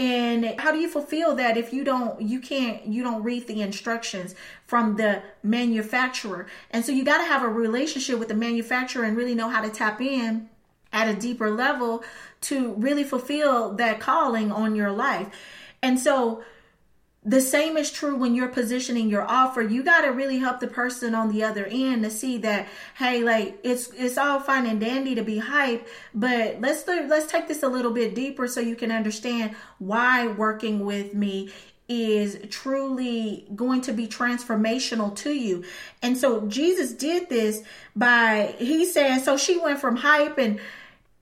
and 0.01 0.59
how 0.59 0.73
do 0.73 0.79
you 0.79 0.89
fulfill 0.89 1.35
that 1.35 1.59
if 1.59 1.75
you 1.75 1.85
don't 1.85 2.23
you 2.23 2.41
can't 2.41 2.87
you 2.87 3.03
don't 3.03 3.23
read 3.23 3.47
the 3.47 3.61
instructions 3.61 4.35
from 4.67 4.97
the 4.97 5.23
manufacturer? 5.43 6.47
And 6.71 6.83
so 6.83 6.91
you 6.91 7.05
got 7.05 7.19
to 7.19 7.25
have 7.25 7.43
a 7.43 7.49
relationship 7.49 8.19
with 8.19 8.29
the 8.29 8.35
manufacturer 8.35 9.05
and 9.05 9.15
really 9.15 9.35
know 9.35 9.51
how 9.51 9.61
to 9.61 9.69
tap 9.69 10.01
in 10.01 10.49
at 10.91 11.07
a 11.07 11.15
deeper 11.15 11.51
level 11.51 12.03
to 12.41 12.73
really 12.75 13.05
fulfill 13.05 13.75
that 13.75 14.01
calling 14.01 14.51
on 14.51 14.75
your 14.75 14.91
life. 14.91 15.29
And 15.83 16.01
so 16.01 16.43
the 17.23 17.41
same 17.41 17.77
is 17.77 17.93
true 17.93 18.17
when 18.17 18.35
you're 18.35 18.49
positioning 18.49 19.11
your 19.11 19.25
offer 19.29 19.61
you 19.61 19.83
got 19.83 20.03
to 20.03 20.09
really 20.09 20.39
help 20.39 20.59
the 20.59 20.67
person 20.67 21.15
on 21.15 21.31
the 21.31 21.45
other 21.45 21.67
end 21.67 22.03
to 22.03 22.11
see 22.11 22.39
that 22.39 22.67
hey 22.97 23.23
like 23.23 23.59
it's 23.63 23.91
it's 23.91 24.17
all 24.17 24.41
fine 24.41 24.65
and 24.65 24.81
dandy 24.81 25.15
to 25.15 25.23
be 25.23 25.37
hype 25.37 25.87
but 26.15 26.59
let's 26.61 26.87
let's 26.87 27.31
take 27.31 27.47
this 27.47 27.63
a 27.63 27.69
little 27.69 27.93
bit 27.93 28.15
deeper 28.15 28.49
so 28.49 28.59
you 28.59 28.75
can 28.75 28.91
understand 28.91 29.55
why 29.79 30.27
working 30.29 30.85
with 30.87 31.13
me 31.13 31.51
is 31.91 32.39
truly 32.51 33.49
going 33.57 33.81
to 33.81 33.93
be 33.93 34.07
transformational 34.07 35.15
to 35.17 35.33
you. 35.33 35.65
And 36.03 36.17
so 36.17 36.47
Jesus 36.47 36.93
did 36.93 37.29
this 37.29 37.65
by 37.97 38.55
he 38.59 38.87
said 38.87 39.19
so 39.19 39.37
she 39.37 39.59
went 39.59 39.81
from 39.81 39.97
hype 39.97 40.39
and 40.39 40.61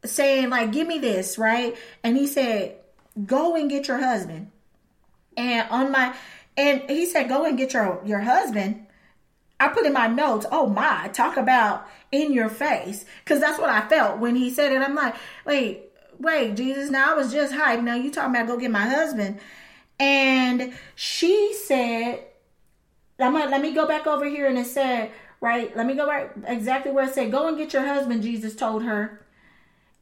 saying 0.04 0.50
like 0.50 0.70
give 0.70 0.87
me 0.87 0.98
this, 0.98 1.38
right? 1.38 1.74
And 2.04 2.18
he 2.18 2.26
said 2.26 2.76
go 3.24 3.56
and 3.56 3.70
get 3.70 3.88
your 3.88 3.98
husband 3.98 4.50
and 5.38 5.70
on 5.70 5.92
my 5.92 6.14
and 6.57 6.83
he 6.90 7.07
said 7.07 7.29
go 7.29 7.46
and 7.46 7.57
get 7.57 7.72
your 7.72 8.03
your 8.05 8.20
husband. 8.20 8.85
I 9.61 9.68
put 9.68 9.87
in 9.87 9.92
my 9.92 10.09
notes 10.09 10.44
oh 10.53 10.66
my 10.66 11.09
talk 11.14 11.37
about 11.37 11.87
in 12.12 12.33
your 12.33 12.51
face. 12.51 13.07
Because 13.24 13.40
that's 13.40 13.59
what 13.59 13.70
i 13.70 13.88
felt 13.88 14.18
when 14.18 14.37
he 14.37 14.51
said 14.51 14.72
it. 14.72 14.83
I'm 14.83 14.94
like 14.94 15.14
wait 15.46 15.85
wait 16.18 16.57
jesus 16.57 16.90
now 16.90 17.12
i 17.12 17.16
was 17.16 17.33
just 17.33 17.55
hyped. 17.55 17.83
Now 17.83 17.94
you 17.94 18.11
talking 18.11 18.35
about 18.35 18.48
go 18.48 18.59
get 18.59 18.70
my 18.70 18.87
husband. 18.87 19.38
And 20.01 20.74
she 20.96 21.55
said 21.55 22.24
i'm 23.20 23.33
gonna 23.33 23.51
let 23.51 23.62
me 23.62 23.72
go 23.72 23.87
back 23.87 24.07
over 24.07 24.27
here 24.27 24.46
and 24.46 24.59
it 24.59 24.66
said 24.66 25.12
right 25.40 25.74
let 25.77 25.87
me 25.87 25.94
go 25.94 26.07
right 26.07 26.31
exactly 26.46 26.90
where 26.90 27.07
it 27.07 27.14
said 27.14 27.31
go 27.31 27.48
and 27.48 27.57
get 27.57 27.72
your 27.72 27.87
husband 27.87 28.22
jesus 28.22 28.55
told 28.57 28.83
her. 28.83 29.24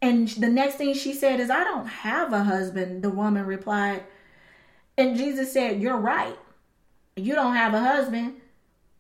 And 0.02 0.28
the 0.28 0.48
next 0.48 0.76
thing 0.76 0.94
she 0.94 1.12
said 1.12 1.40
is 1.40 1.50
i 1.50 1.62
don't 1.62 1.86
have 1.86 2.32
a 2.32 2.44
husband 2.44 3.02
the 3.02 3.10
woman 3.10 3.44
replied 3.44 4.04
and 4.96 5.16
Jesus 5.16 5.52
said, 5.52 5.80
You're 5.80 5.96
right. 5.96 6.36
You 7.16 7.34
don't 7.34 7.54
have 7.54 7.74
a 7.74 7.80
husband, 7.80 8.40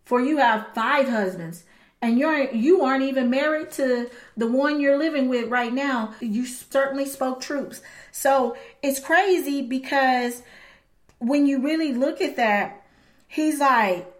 for 0.04 0.20
you 0.20 0.38
have 0.38 0.68
five 0.74 1.08
husbands. 1.08 1.64
And 2.02 2.18
you're 2.18 2.50
you 2.52 2.82
aren't 2.82 3.04
even 3.04 3.30
married 3.30 3.72
to 3.72 4.10
the 4.36 4.46
one 4.46 4.80
you're 4.80 4.98
living 4.98 5.28
with 5.28 5.48
right 5.48 5.72
now. 5.72 6.14
You 6.20 6.46
certainly 6.46 7.06
spoke 7.06 7.40
truths. 7.40 7.80
So 8.12 8.56
it's 8.82 9.00
crazy 9.00 9.62
because 9.62 10.42
when 11.18 11.46
you 11.46 11.62
really 11.62 11.92
look 11.92 12.20
at 12.20 12.36
that, 12.36 12.84
he's 13.26 13.60
like, 13.60 14.12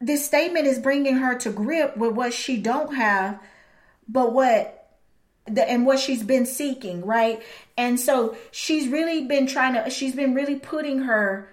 this 0.00 0.24
statement 0.24 0.66
is 0.66 0.78
bringing 0.78 1.16
her 1.16 1.36
to 1.38 1.50
grip 1.50 1.96
with 1.96 2.14
what 2.14 2.32
she 2.32 2.56
don't 2.56 2.94
have, 2.94 3.40
but 4.08 4.32
what 4.32 4.81
the, 5.46 5.68
and 5.68 5.86
what 5.86 5.98
she's 5.98 6.22
been 6.22 6.46
seeking, 6.46 7.04
right? 7.04 7.42
And 7.76 7.98
so 7.98 8.36
she's 8.50 8.88
really 8.88 9.24
been 9.24 9.46
trying 9.46 9.74
to, 9.74 9.90
she's 9.90 10.14
been 10.14 10.34
really 10.34 10.56
putting 10.56 11.00
her 11.00 11.48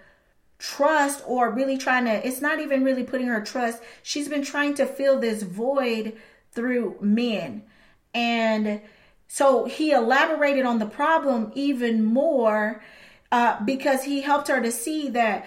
trust 0.59 1.23
or 1.25 1.49
really 1.49 1.77
trying 1.77 2.05
to, 2.05 2.27
it's 2.27 2.41
not 2.41 2.59
even 2.59 2.83
really 2.83 3.03
putting 3.03 3.27
her 3.27 3.41
trust. 3.41 3.81
She's 4.03 4.27
been 4.27 4.43
trying 4.43 4.75
to 4.75 4.85
fill 4.85 5.19
this 5.19 5.41
void 5.43 6.17
through 6.51 6.97
men. 7.01 7.63
And 8.13 8.81
so 9.27 9.65
he 9.65 9.91
elaborated 9.91 10.65
on 10.65 10.79
the 10.79 10.85
problem 10.85 11.51
even 11.55 12.03
more 12.03 12.83
uh, 13.31 13.63
because 13.63 14.03
he 14.03 14.21
helped 14.21 14.47
her 14.47 14.61
to 14.61 14.71
see 14.71 15.09
that, 15.09 15.45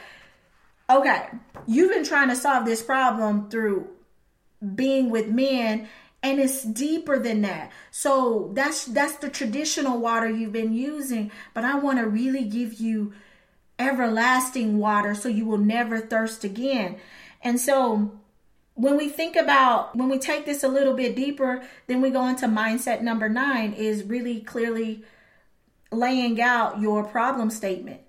okay, 0.89 1.27
you've 1.67 1.91
been 1.91 2.05
trying 2.05 2.29
to 2.29 2.37
solve 2.37 2.65
this 2.65 2.83
problem 2.83 3.51
through 3.51 3.89
being 4.75 5.11
with 5.11 5.29
men 5.29 5.89
and 6.23 6.39
it's 6.39 6.63
deeper 6.63 7.19
than 7.19 7.43
that. 7.43 7.73
So 7.91 8.51
that's 8.55 8.85
that's 8.87 9.17
the 9.17 9.29
traditional 9.29 9.99
water 9.99 10.31
you've 10.31 10.53
been 10.53 10.73
using 10.73 11.31
but 11.55 11.65
i 11.65 11.75
want 11.75 11.99
to 11.99 12.07
really 12.07 12.45
give 12.45 12.75
you 12.75 13.13
everlasting 13.79 14.79
water 14.79 15.15
so 15.15 15.29
you 15.29 15.45
will 15.45 15.59
never 15.59 15.99
thirst 15.99 16.45
again. 16.45 16.97
And 17.43 17.61
so 17.61 18.13
when 18.75 18.97
we 18.97 19.09
think 19.09 19.37
about 19.37 19.97
when 19.97 20.09
we 20.09 20.19
take 20.19 20.47
this 20.47 20.63
a 20.63 20.69
little 20.69 20.95
bit 20.95 21.17
deeper 21.17 21.63
then 21.89 22.01
we 22.01 22.11
go 22.11 22.27
into 22.27 22.47
mindset 22.47 23.03
number 23.03 23.29
9 23.29 23.73
is 23.75 24.05
really 24.05 24.41
clearly 24.41 25.05
laying 25.91 26.41
out 26.41 26.81
your 26.81 27.05
problem 27.05 27.51
statement. 27.51 28.01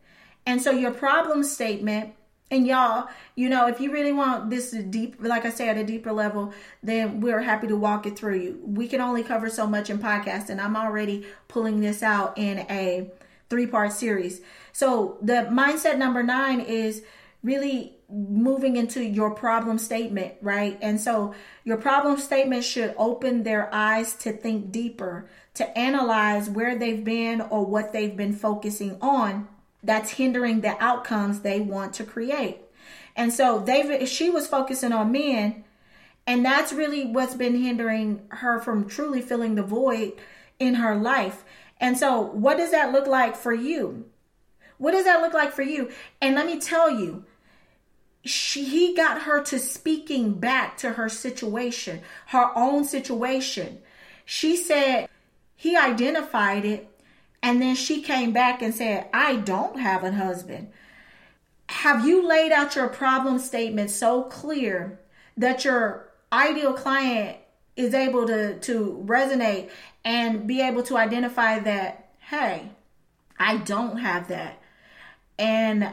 And 0.45 0.61
so 0.61 0.71
your 0.71 0.91
problem 0.91 1.43
statement 1.43 2.13
and 2.53 2.67
y'all, 2.67 3.09
you 3.35 3.49
know, 3.49 3.67
if 3.67 3.79
you 3.79 3.91
really 3.91 4.11
want 4.11 4.49
this 4.49 4.71
deep, 4.71 5.15
like 5.19 5.43
I 5.43 5.49
say, 5.49 5.67
at 5.69 5.77
a 5.77 5.83
deeper 5.83 6.11
level, 6.11 6.53
then 6.83 7.19
we're 7.19 7.41
happy 7.41 7.67
to 7.67 7.75
walk 7.75 8.05
it 8.05 8.17
through 8.17 8.37
you. 8.37 8.59
We 8.63 8.87
can 8.87 9.01
only 9.01 9.23
cover 9.23 9.49
so 9.49 9.65
much 9.65 9.89
in 9.89 9.97
podcast, 9.97 10.49
and 10.49 10.61
I'm 10.61 10.75
already 10.75 11.25
pulling 11.47 11.81
this 11.81 12.03
out 12.03 12.37
in 12.37 12.59
a 12.69 13.09
three 13.49 13.65
part 13.65 13.91
series. 13.91 14.41
So 14.71 15.17
the 15.21 15.47
mindset 15.51 15.97
number 15.97 16.21
nine 16.21 16.59
is 16.59 17.03
really 17.43 17.97
moving 18.09 18.75
into 18.75 19.03
your 19.03 19.31
problem 19.31 19.79
statement, 19.79 20.35
right? 20.41 20.77
And 20.81 21.01
so 21.01 21.33
your 21.63 21.77
problem 21.77 22.17
statement 22.19 22.63
should 22.63 22.93
open 22.97 23.43
their 23.43 23.73
eyes 23.73 24.13
to 24.17 24.31
think 24.31 24.71
deeper, 24.71 25.27
to 25.55 25.77
analyze 25.77 26.49
where 26.49 26.77
they've 26.77 27.03
been 27.03 27.41
or 27.41 27.65
what 27.65 27.91
they've 27.91 28.15
been 28.15 28.33
focusing 28.33 28.97
on 29.01 29.47
that's 29.83 30.11
hindering 30.11 30.61
the 30.61 30.81
outcomes 30.81 31.41
they 31.41 31.59
want 31.59 31.93
to 31.93 32.03
create. 32.03 32.59
And 33.15 33.31
so 33.31 33.63
David, 33.63 34.07
she 34.07 34.29
was 34.29 34.47
focusing 34.47 34.91
on 34.91 35.11
men, 35.11 35.63
and 36.25 36.43
that's 36.43 36.73
really 36.73 37.05
what's 37.05 37.35
been 37.35 37.61
hindering 37.61 38.21
her 38.29 38.59
from 38.59 38.87
truly 38.87 39.21
filling 39.21 39.55
the 39.55 39.63
void 39.63 40.13
in 40.57 40.75
her 40.75 40.95
life. 40.95 41.43
And 41.79 41.97
so, 41.97 42.21
what 42.21 42.57
does 42.57 42.71
that 42.71 42.91
look 42.91 43.07
like 43.07 43.35
for 43.35 43.53
you? 43.53 44.05
What 44.77 44.91
does 44.91 45.05
that 45.05 45.21
look 45.21 45.33
like 45.33 45.51
for 45.51 45.61
you? 45.61 45.91
And 46.21 46.35
let 46.35 46.45
me 46.45 46.59
tell 46.59 46.89
you, 46.89 47.25
she, 48.25 48.63
he 48.63 48.95
got 48.95 49.23
her 49.23 49.43
to 49.43 49.59
speaking 49.59 50.33
back 50.39 50.77
to 50.77 50.91
her 50.91 51.09
situation, 51.09 52.01
her 52.27 52.51
own 52.55 52.85
situation. 52.85 53.79
She 54.25 54.55
said 54.55 55.09
he 55.55 55.75
identified 55.75 56.63
it 56.63 56.89
and 57.43 57.61
then 57.61 57.75
she 57.75 58.01
came 58.01 58.31
back 58.31 58.61
and 58.61 58.73
said, 58.73 59.09
I 59.13 59.35
don't 59.35 59.77
have 59.77 60.05
a 60.05 60.13
husband. 60.13 60.71
Have 61.67 62.07
you 62.07 62.25
laid 62.25 62.53
out 62.53 62.75
your 62.75 62.87
problem 62.87 63.37
statement 63.37 63.91
so 63.91 64.23
clear 64.23 64.99
that 65.35 65.65
your 65.65 66.09
ideal 66.31 66.73
client 66.73 67.37
is 67.75 67.93
able 67.93 68.25
to, 68.27 68.57
to 68.59 69.03
resonate 69.05 69.69
and 70.05 70.47
be 70.47 70.61
able 70.61 70.83
to 70.83 70.95
identify 70.95 71.59
that, 71.59 72.11
hey, 72.29 72.69
I 73.37 73.57
don't 73.57 73.97
have 73.97 74.29
that. 74.29 74.61
And 75.37 75.89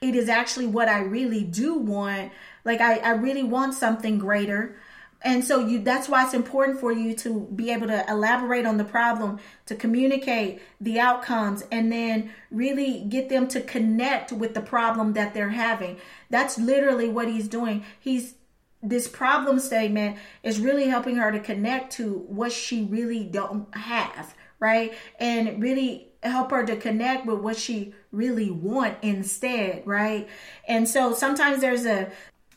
it 0.00 0.16
is 0.16 0.28
actually 0.28 0.66
what 0.66 0.88
I 0.88 1.00
really 1.00 1.44
do 1.44 1.74
want. 1.74 2.32
Like, 2.64 2.80
I, 2.80 2.98
I 2.98 3.10
really 3.10 3.44
want 3.44 3.74
something 3.74 4.18
greater 4.18 4.76
and 5.22 5.44
so 5.44 5.66
you 5.66 5.80
that's 5.80 6.08
why 6.08 6.24
it's 6.24 6.34
important 6.34 6.78
for 6.78 6.92
you 6.92 7.14
to 7.14 7.48
be 7.54 7.70
able 7.70 7.88
to 7.88 8.08
elaborate 8.08 8.64
on 8.64 8.76
the 8.76 8.84
problem 8.84 9.38
to 9.66 9.74
communicate 9.74 10.62
the 10.80 11.00
outcomes 11.00 11.64
and 11.72 11.90
then 11.90 12.30
really 12.50 13.04
get 13.08 13.28
them 13.28 13.48
to 13.48 13.60
connect 13.60 14.30
with 14.32 14.54
the 14.54 14.60
problem 14.60 15.14
that 15.14 15.34
they're 15.34 15.50
having. 15.50 15.98
That's 16.30 16.58
literally 16.58 17.08
what 17.08 17.28
he's 17.28 17.48
doing. 17.48 17.84
He's 17.98 18.34
this 18.80 19.08
problem 19.08 19.58
statement 19.58 20.18
is 20.44 20.60
really 20.60 20.86
helping 20.86 21.16
her 21.16 21.32
to 21.32 21.40
connect 21.40 21.92
to 21.94 22.18
what 22.28 22.52
she 22.52 22.84
really 22.84 23.24
don't 23.24 23.74
have 23.74 24.34
right? 24.60 24.92
And 25.20 25.62
really 25.62 26.08
help 26.22 26.50
her 26.50 26.66
to 26.66 26.74
connect 26.76 27.26
with 27.26 27.38
what 27.38 27.56
she 27.56 27.94
really 28.10 28.50
want 28.50 28.96
instead 29.02 29.84
right? 29.86 30.28
And 30.66 30.88
so 30.88 31.12
sometimes 31.12 31.60
there's 31.60 31.86
a 31.86 32.10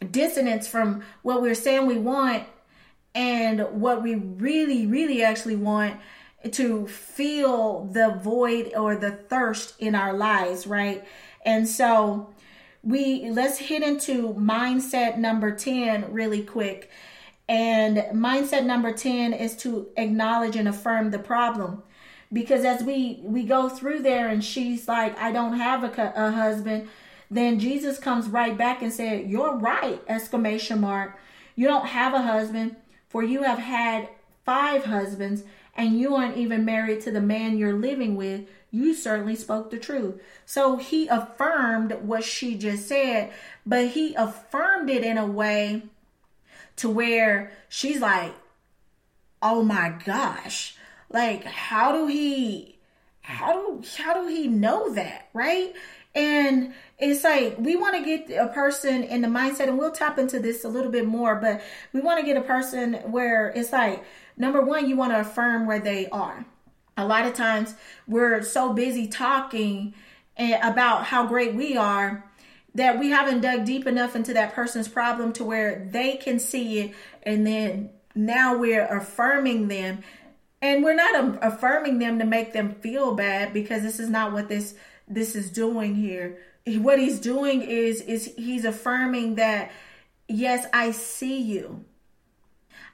dissonance 0.09 0.67
from 0.67 1.03
what 1.21 1.41
we're 1.41 1.55
saying 1.55 1.85
we 1.85 1.97
want 1.97 2.43
and 3.13 3.61
what 3.71 4.01
we 4.01 4.15
really, 4.15 4.87
really 4.87 5.23
actually 5.23 5.55
want 5.55 5.99
to 6.49 6.87
feel 6.87 7.85
the 7.85 8.19
void 8.21 8.73
or 8.75 8.95
the 8.95 9.11
thirst 9.11 9.75
in 9.79 9.93
our 9.93 10.13
lives, 10.13 10.65
right? 10.65 11.05
And 11.45 11.67
so 11.67 12.33
we 12.83 13.29
let's 13.29 13.59
hit 13.59 13.83
into 13.83 14.33
mindset 14.33 15.17
number 15.17 15.51
10 15.51 16.11
really 16.11 16.43
quick. 16.43 16.89
And 17.47 17.97
mindset 18.13 18.63
number 18.63 18.93
10 18.93 19.33
is 19.33 19.55
to 19.57 19.89
acknowledge 19.97 20.55
and 20.55 20.67
affirm 20.67 21.11
the 21.11 21.19
problem. 21.19 21.83
Because 22.33 22.63
as 22.63 22.81
we 22.81 23.19
we 23.23 23.43
go 23.43 23.69
through 23.69 23.99
there 23.99 24.29
and 24.29 24.43
she's 24.43 24.87
like 24.87 25.17
I 25.19 25.31
don't 25.31 25.57
have 25.57 25.83
a, 25.83 26.13
a 26.15 26.31
husband, 26.31 26.87
then 27.31 27.59
Jesus 27.59 27.97
comes 27.97 28.27
right 28.27 28.55
back 28.55 28.83
and 28.83 28.93
said, 28.93 29.29
"You're 29.29 29.55
right!" 29.55 30.01
exclamation 30.07 30.81
mark. 30.81 31.17
You 31.55 31.67
don't 31.67 31.87
have 31.87 32.13
a 32.13 32.21
husband 32.21 32.75
for 33.11 33.21
you 33.21 33.43
have 33.43 33.59
had 33.59 34.07
five 34.45 34.85
husbands, 34.85 35.43
and 35.75 35.99
you 35.99 36.15
aren't 36.15 36.37
even 36.37 36.63
married 36.63 37.01
to 37.01 37.11
the 37.11 37.19
man 37.19 37.57
you're 37.57 37.73
living 37.73 38.15
with. 38.15 38.47
You 38.71 38.93
certainly 38.93 39.35
spoke 39.35 39.69
the 39.69 39.77
truth. 39.77 40.21
So 40.45 40.77
he 40.77 41.07
affirmed 41.07 41.91
what 42.03 42.23
she 42.23 42.55
just 42.55 42.87
said, 42.87 43.33
but 43.65 43.89
he 43.89 44.15
affirmed 44.15 44.89
it 44.89 45.03
in 45.03 45.17
a 45.17 45.25
way 45.25 45.83
to 46.77 46.89
where 46.89 47.51
she's 47.67 47.99
like, 47.99 48.33
oh 49.41 49.61
my 49.61 49.93
gosh, 50.05 50.77
like, 51.09 51.43
how 51.43 51.91
do 51.91 52.07
he? 52.07 52.77
How 53.19 53.53
do 53.53 53.83
how 53.97 54.13
do 54.13 54.27
he 54.27 54.47
know 54.47 54.93
that, 54.93 55.27
right? 55.33 55.73
And 56.13 56.73
it's 56.97 57.23
like 57.23 57.57
we 57.57 57.75
want 57.75 57.95
to 57.95 58.03
get 58.03 58.37
a 58.37 58.47
person 58.47 59.03
in 59.03 59.21
the 59.21 59.27
mindset, 59.27 59.67
and 59.67 59.77
we'll 59.77 59.91
tap 59.91 60.19
into 60.19 60.39
this 60.39 60.63
a 60.65 60.69
little 60.69 60.91
bit 60.91 61.05
more, 61.05 61.35
but 61.35 61.61
we 61.93 62.01
want 62.01 62.19
to 62.19 62.25
get 62.25 62.37
a 62.37 62.41
person 62.41 62.95
where 63.11 63.49
it's 63.49 63.71
like, 63.71 64.03
number 64.37 64.61
one, 64.61 64.89
you 64.89 64.95
want 64.97 65.13
to 65.13 65.21
affirm 65.21 65.65
where 65.65 65.79
they 65.79 66.07
are. 66.09 66.45
A 66.97 67.05
lot 67.05 67.25
of 67.25 67.33
times 67.33 67.75
we're 68.07 68.41
so 68.41 68.73
busy 68.73 69.07
talking 69.07 69.93
eh, 70.37 70.59
about 70.61 71.05
how 71.05 71.25
great 71.25 71.55
we 71.55 71.77
are 71.77 72.25
that 72.75 72.99
we 72.99 73.09
haven't 73.09 73.41
dug 73.41 73.65
deep 73.65 73.85
enough 73.85 74.15
into 74.15 74.33
that 74.33 74.53
person's 74.53 74.87
problem 74.87 75.33
to 75.33 75.43
where 75.43 75.87
they 75.91 76.15
can 76.15 76.39
see 76.39 76.79
it 76.79 76.91
and 77.23 77.45
then 77.45 77.89
now 78.15 78.55
we're 78.55 78.85
affirming 78.85 79.67
them 79.67 80.03
and 80.61 80.83
we're 80.83 80.95
not 80.95 81.39
affirming 81.41 81.99
them 81.99 82.19
to 82.19 82.25
make 82.25 82.53
them 82.53 82.75
feel 82.75 83.13
bad 83.13 83.51
because 83.51 83.81
this 83.81 83.99
is 83.99 84.09
not 84.09 84.31
what 84.31 84.47
this 84.47 84.75
this 85.13 85.35
is 85.35 85.49
doing 85.49 85.95
here 85.95 86.37
what 86.77 86.99
he's 86.99 87.19
doing 87.19 87.61
is 87.61 88.01
is 88.01 88.33
he's 88.37 88.65
affirming 88.65 89.35
that 89.35 89.71
yes 90.27 90.65
i 90.73 90.91
see 90.91 91.39
you 91.41 91.83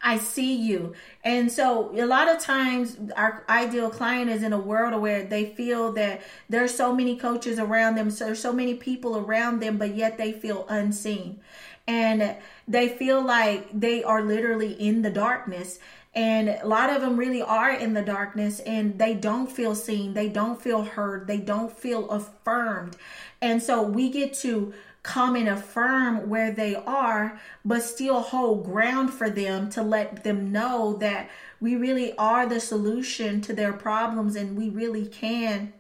I 0.01 0.17
see 0.17 0.56
you. 0.56 0.93
And 1.23 1.51
so 1.51 1.91
a 1.99 2.06
lot 2.06 2.30
of 2.30 2.39
times 2.39 2.97
our 3.15 3.43
ideal 3.49 3.89
client 3.89 4.30
is 4.30 4.43
in 4.43 4.53
a 4.53 4.60
world 4.60 4.99
where 5.01 5.23
they 5.23 5.45
feel 5.45 5.91
that 5.93 6.21
there's 6.49 6.73
so 6.73 6.93
many 6.93 7.17
coaches 7.17 7.60
around 7.60 7.95
them, 7.95 8.12
so 8.12 8.25
there's 8.25 8.41
so 8.41 8.53
many 8.53 8.75
people 8.75 9.17
around 9.17 9.60
them, 9.60 9.77
but 9.77 9.95
yet 9.95 10.17
they 10.17 10.32
feel 10.32 10.65
unseen. 10.69 11.39
And 11.88 12.36
they 12.67 12.89
feel 12.89 13.23
like 13.26 13.67
they 13.78 14.04
are 14.04 14.21
literally 14.21 14.73
in 14.73 15.02
the 15.02 15.10
darkness. 15.10 15.80
And 16.13 16.50
a 16.50 16.65
lot 16.67 16.89
of 16.89 17.02
them 17.02 17.15
really 17.15 17.41
are 17.41 17.71
in 17.71 17.93
the 17.93 18.02
darkness 18.02 18.60
and 18.62 18.97
they 18.97 19.13
don't 19.13 19.52
feel 19.52 19.76
seen. 19.76 20.13
They 20.13 20.30
don't 20.30 20.62
feel 20.62 20.84
heard. 20.84 21.28
They 21.28 21.38
don't 21.38 21.71
feel 21.71 22.10
affirmed. 22.10 22.97
And 23.41 23.62
so 23.62 23.84
we 23.84 24.10
get 24.10 24.34
to 24.39 24.73
come 25.04 25.36
and 25.36 25.47
affirm 25.47 26.28
where 26.28 26.52
they 26.52 26.76
are, 26.76 27.39
but 27.63 27.82
still 27.82 28.19
hold 28.19 28.65
ground 28.65 29.13
for 29.13 29.30
them 29.30 29.69
to 29.69 29.82
let 29.82 30.23
them 30.23 30.52
know 30.52 30.97
that 31.00 31.30
we 31.62 31.76
really 31.76 32.15
are 32.17 32.45
the 32.45 32.60
solution 32.60 33.39
to 33.41 33.54
their 33.54 33.73
problems 33.73 34.36
and 34.36 34.58
we 34.58 34.69
really 34.69 35.06
can 35.06 35.71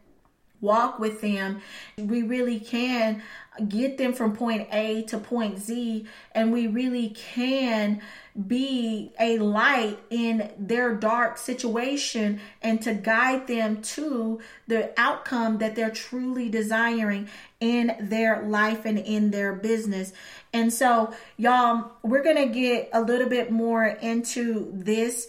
walk 0.61 0.97
with 0.97 1.21
them. 1.21 1.61
We 1.97 2.23
really 2.23 2.59
can 2.59 3.21
get 3.67 3.97
them 3.97 4.13
from 4.13 4.35
point 4.35 4.67
A 4.71 5.03
to 5.03 5.17
point 5.17 5.59
Z, 5.59 6.05
and 6.33 6.51
we 6.51 6.67
really 6.67 7.09
can 7.09 8.01
be 8.45 9.11
a 9.19 9.39
light 9.39 9.97
in 10.09 10.51
their 10.59 10.93
dark 10.93 11.37
situation 11.37 12.39
and 12.61 12.81
to 12.83 12.93
guide 12.93 13.47
them 13.47 13.81
to 13.81 14.39
the 14.67 14.93
outcome 14.97 15.57
that 15.57 15.75
they're 15.75 15.89
truly 15.89 16.47
desiring 16.47 17.27
in 17.59 17.95
their 17.99 18.43
life 18.43 18.85
and 18.85 18.99
in 18.99 19.31
their 19.31 19.53
business. 19.53 20.13
And 20.53 20.71
so, 20.71 21.13
y'all, 21.37 21.91
we're 22.03 22.23
going 22.23 22.47
to 22.47 22.53
get 22.53 22.89
a 22.93 23.01
little 23.01 23.29
bit 23.29 23.51
more 23.51 23.85
into 23.85 24.71
this 24.73 25.27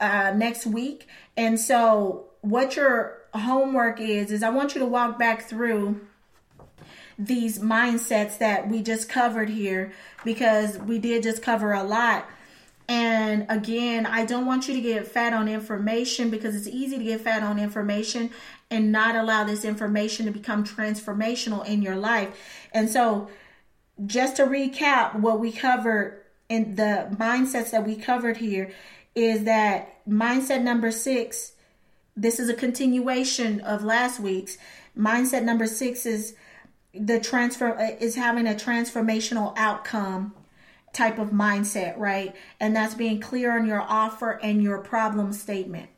uh, 0.00 0.32
next 0.34 0.66
week. 0.66 1.06
And 1.36 1.60
so, 1.60 2.26
what 2.40 2.76
your 2.76 3.18
homework 3.34 4.00
is, 4.00 4.30
is 4.30 4.42
I 4.42 4.50
want 4.50 4.74
you 4.74 4.80
to 4.80 4.86
walk 4.86 5.18
back 5.18 5.42
through 5.48 6.00
these 7.18 7.58
mindsets 7.58 8.38
that 8.38 8.68
we 8.68 8.80
just 8.80 9.08
covered 9.08 9.48
here 9.48 9.92
because 10.24 10.78
we 10.78 10.98
did 10.98 11.22
just 11.22 11.42
cover 11.42 11.72
a 11.72 11.82
lot. 11.82 12.28
And 12.88 13.44
again, 13.50 14.06
I 14.06 14.24
don't 14.24 14.46
want 14.46 14.68
you 14.68 14.74
to 14.74 14.80
get 14.80 15.06
fat 15.06 15.34
on 15.34 15.48
information 15.48 16.30
because 16.30 16.54
it's 16.54 16.68
easy 16.68 16.96
to 16.96 17.04
get 17.04 17.20
fat 17.20 17.42
on 17.42 17.58
information 17.58 18.30
and 18.70 18.92
not 18.92 19.14
allow 19.14 19.44
this 19.44 19.64
information 19.64 20.24
to 20.26 20.32
become 20.32 20.64
transformational 20.64 21.66
in 21.66 21.82
your 21.82 21.96
life. 21.96 22.28
And 22.72 22.88
so, 22.88 23.28
just 24.06 24.36
to 24.36 24.44
recap 24.44 25.18
what 25.18 25.40
we 25.40 25.50
covered 25.50 26.22
in 26.48 26.76
the 26.76 27.08
mindsets 27.18 27.72
that 27.72 27.84
we 27.84 27.96
covered 27.96 28.36
here 28.36 28.70
is 29.14 29.44
that 29.44 30.06
mindset 30.08 30.62
number 30.62 30.92
six, 30.92 31.52
this 32.16 32.38
is 32.38 32.48
a 32.48 32.54
continuation 32.54 33.60
of 33.60 33.82
last 33.82 34.20
week's. 34.20 34.56
Mindset 34.96 35.42
number 35.42 35.66
six 35.66 36.06
is 36.06 36.34
the 36.94 37.20
transfer 37.20 37.76
uh, 37.78 37.96
is 38.00 38.14
having 38.14 38.46
a 38.46 38.54
transformational 38.54 39.52
outcome 39.56 40.34
type 40.92 41.18
of 41.18 41.30
mindset, 41.30 41.96
right? 41.98 42.34
And 42.58 42.74
that's 42.74 42.94
being 42.94 43.20
clear 43.20 43.56
on 43.58 43.66
your 43.66 43.80
offer 43.80 44.32
and 44.42 44.62
your 44.62 44.78
problem 44.78 45.32
statement. 45.32 45.90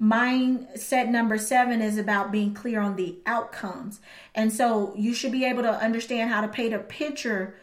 Mindset 0.00 1.08
number 1.08 1.38
seven 1.38 1.80
is 1.80 1.96
about 1.96 2.32
being 2.32 2.54
clear 2.54 2.80
on 2.80 2.96
the 2.96 3.18
outcomes. 3.24 4.00
And 4.34 4.52
so 4.52 4.92
you 4.96 5.14
should 5.14 5.30
be 5.30 5.44
able 5.44 5.62
to 5.62 5.72
understand 5.72 6.30
how 6.30 6.40
to 6.40 6.48
paint 6.48 6.74
a 6.74 6.80
picture 6.80 7.54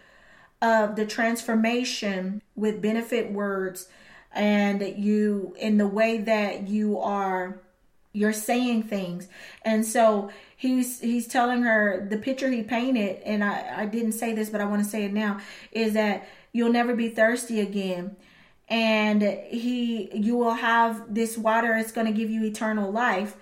of 0.61 0.95
the 0.95 1.05
transformation 1.05 2.41
with 2.55 2.81
benefit 2.81 3.31
words 3.31 3.87
and 4.31 4.81
you 4.97 5.55
in 5.59 5.77
the 5.77 5.87
way 5.87 6.17
that 6.17 6.67
you 6.67 6.97
are 6.99 7.59
you're 8.13 8.33
saying 8.33 8.83
things. 8.83 9.27
And 9.63 9.85
so 9.85 10.31
he's 10.55 10.99
he's 10.99 11.27
telling 11.27 11.61
her 11.63 12.07
the 12.09 12.17
picture 12.17 12.49
he 12.49 12.63
painted, 12.63 13.21
and 13.23 13.43
I, 13.43 13.81
I 13.81 13.85
didn't 13.85 14.13
say 14.13 14.33
this, 14.33 14.49
but 14.49 14.61
I 14.61 14.65
want 14.65 14.83
to 14.83 14.89
say 14.89 15.05
it 15.05 15.13
now, 15.13 15.39
is 15.71 15.93
that 15.93 16.27
you'll 16.51 16.71
never 16.71 16.95
be 16.95 17.09
thirsty 17.09 17.59
again. 17.59 18.15
And 18.67 19.21
he 19.21 20.09
you 20.13 20.35
will 20.35 20.53
have 20.53 21.13
this 21.13 21.37
water, 21.37 21.75
it's 21.75 21.91
gonna 21.91 22.11
give 22.11 22.29
you 22.29 22.43
eternal 22.43 22.91
life. 22.91 23.35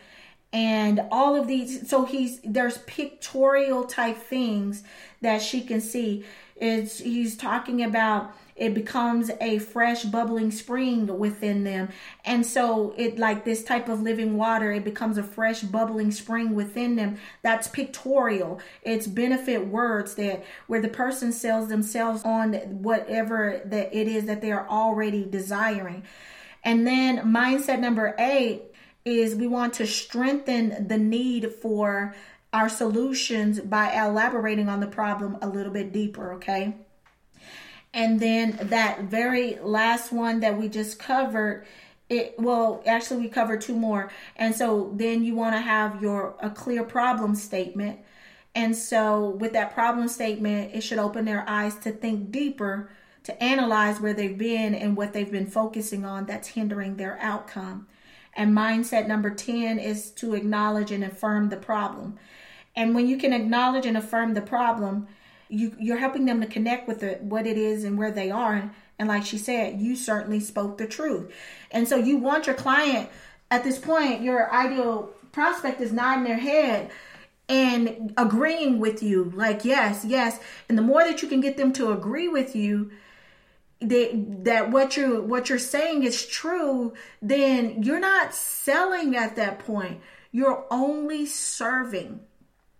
And 0.53 1.01
all 1.11 1.35
of 1.35 1.47
these 1.47 1.89
so 1.89 2.05
he's 2.05 2.39
there's 2.41 2.77
pictorial 2.79 3.85
type 3.85 4.17
things 4.17 4.83
that 5.21 5.41
she 5.41 5.61
can 5.61 5.81
see. 5.81 6.25
It's 6.55 6.99
he's 6.99 7.37
talking 7.37 7.83
about 7.83 8.33
it 8.57 8.73
becomes 8.73 9.29
a 9.39 9.59
fresh 9.59 10.03
bubbling 10.03 10.49
spring 10.51 11.05
within 11.19 11.63
them. 11.63 11.89
And 12.25 12.45
so 12.45 12.93
it 12.97 13.19
like 13.19 13.45
this 13.45 13.63
type 13.63 13.87
of 13.87 14.01
living 14.01 14.35
water 14.35 14.71
it 14.71 14.83
becomes 14.83 15.17
a 15.17 15.23
fresh 15.23 15.61
bubbling 15.61 16.11
spring 16.11 16.55
within 16.55 16.95
them 16.95 17.17
that's 17.43 17.67
pictorial. 17.67 18.59
It's 18.81 19.05
benefit 19.07 19.67
words 19.67 20.15
that 20.15 20.43
where 20.65 20.81
the 20.81 20.89
person 20.89 21.31
sells 21.31 21.69
themselves 21.69 22.23
on 22.23 22.53
whatever 22.81 23.61
that 23.65 23.95
it 23.95 24.07
is 24.07 24.25
that 24.25 24.41
they 24.41 24.51
are 24.51 24.67
already 24.67 25.23
desiring. 25.23 26.03
And 26.63 26.85
then 26.85 27.19
mindset 27.19 27.79
number 27.79 28.15
eight 28.17 28.63
is 29.05 29.35
we 29.35 29.47
want 29.47 29.75
to 29.75 29.87
strengthen 29.87 30.87
the 30.87 30.97
need 30.97 31.53
for 31.61 32.15
our 32.51 32.69
solutions 32.69 33.59
by 33.59 33.93
elaborating 33.93 34.67
on 34.67 34.79
the 34.79 34.87
problem 34.87 35.37
a 35.41 35.47
little 35.47 35.71
bit 35.71 35.91
deeper 35.91 36.33
okay 36.33 36.73
and 37.93 38.19
then 38.19 38.57
that 38.61 39.03
very 39.03 39.57
last 39.61 40.11
one 40.11 40.41
that 40.41 40.57
we 40.57 40.69
just 40.69 40.99
covered, 40.99 41.65
it 42.09 42.35
well, 42.37 42.83
actually 42.85 43.21
we 43.21 43.29
covered 43.29 43.61
two 43.61 43.75
more. 43.75 44.11
And 44.35 44.55
so 44.55 44.91
then 44.95 45.23
you 45.23 45.35
want 45.35 45.55
to 45.55 45.61
have 45.61 46.01
your 46.01 46.35
a 46.39 46.49
clear 46.49 46.83
problem 46.83 47.35
statement. 47.35 47.99
And 48.55 48.75
so 48.75 49.29
with 49.29 49.53
that 49.53 49.73
problem 49.73 50.07
statement, 50.07 50.73
it 50.73 50.81
should 50.81 50.99
open 50.99 51.25
their 51.25 51.47
eyes 51.47 51.75
to 51.79 51.91
think 51.91 52.31
deeper, 52.31 52.89
to 53.23 53.43
analyze 53.43 53.99
where 53.99 54.13
they've 54.13 54.37
been 54.37 54.73
and 54.73 54.97
what 54.97 55.13
they've 55.13 55.31
been 55.31 55.47
focusing 55.47 56.05
on 56.05 56.25
that's 56.25 56.47
hindering 56.49 56.95
their 56.95 57.19
outcome. 57.21 57.87
And 58.33 58.55
mindset 58.55 59.07
number 59.07 59.31
10 59.31 59.79
is 59.79 60.11
to 60.11 60.33
acknowledge 60.33 60.91
and 60.91 61.03
affirm 61.03 61.49
the 61.49 61.57
problem. 61.57 62.17
And 62.75 62.93
when 62.93 63.07
you 63.07 63.17
can 63.17 63.33
acknowledge 63.33 63.85
and 63.85 63.97
affirm 63.97 64.35
the 64.35 64.41
problem, 64.41 65.07
you 65.49 65.75
you're 65.79 65.97
helping 65.97 66.25
them 66.25 66.41
to 66.41 66.47
connect 66.47 66.87
with 66.87 66.99
the, 66.99 67.13
what 67.21 67.47
it 67.47 67.57
is 67.57 67.83
and 67.83 67.97
where 67.97 68.11
they 68.11 68.31
are. 68.31 68.71
And 68.99 69.07
like 69.07 69.25
she 69.25 69.37
said 69.37 69.79
you 69.79 69.95
certainly 69.95 70.39
spoke 70.39 70.77
the 70.77 70.87
truth. 70.87 71.33
And 71.71 71.87
so 71.87 71.95
you 71.95 72.17
want 72.17 72.47
your 72.47 72.55
client 72.55 73.09
at 73.49 73.63
this 73.63 73.77
point 73.77 74.21
your 74.21 74.51
ideal 74.53 75.11
prospect 75.31 75.81
is 75.81 75.91
nodding 75.93 76.23
their 76.23 76.39
head 76.39 76.91
and 77.49 78.13
agreeing 78.17 78.79
with 78.79 79.01
you. 79.01 79.31
Like 79.35 79.63
yes 79.63 80.03
yes. 80.05 80.39
And 80.67 80.77
the 80.77 80.83
more 80.83 81.03
that 81.03 81.21
you 81.21 81.27
can 81.27 81.41
get 81.41 81.57
them 81.57 81.73
to 81.73 81.91
agree 81.91 82.27
with 82.27 82.55
you 82.55 82.91
that 83.79 84.43
that 84.43 84.71
what 84.71 84.97
you 84.97 85.21
what 85.21 85.49
you're 85.49 85.59
saying 85.59 86.01
is 86.03 86.25
true 86.25 86.95
then 87.21 87.83
you're 87.83 87.99
not 87.99 88.33
selling 88.33 89.15
at 89.15 89.35
that 89.35 89.59
point. 89.59 90.01
You're 90.31 90.65
only 90.69 91.25
serving. 91.25 92.19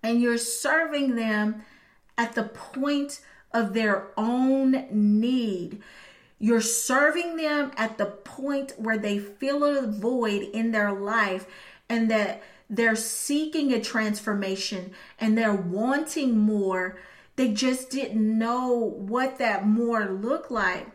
And 0.03 0.21
you're 0.21 0.37
serving 0.37 1.15
them 1.15 1.63
at 2.17 2.33
the 2.33 2.43
point 2.43 3.21
of 3.53 3.73
their 3.73 4.07
own 4.17 4.87
need. 4.91 5.81
You're 6.39 6.61
serving 6.61 7.37
them 7.37 7.71
at 7.77 7.97
the 7.97 8.05
point 8.05 8.73
where 8.77 8.97
they 8.97 9.17
feel 9.19 9.63
a 9.63 9.87
void 9.87 10.43
in 10.53 10.71
their 10.71 10.91
life 10.91 11.47
and 11.89 12.11
that 12.11 12.43
they're 12.69 12.95
seeking 12.95 13.73
a 13.73 13.81
transformation 13.81 14.91
and 15.19 15.37
they're 15.37 15.53
wanting 15.53 16.37
more. 16.37 16.99
They 17.37 17.53
just 17.53 17.89
didn't 17.89 18.37
know 18.37 18.71
what 18.73 19.37
that 19.37 19.65
more 19.65 20.05
looked 20.05 20.51
like. 20.51 20.87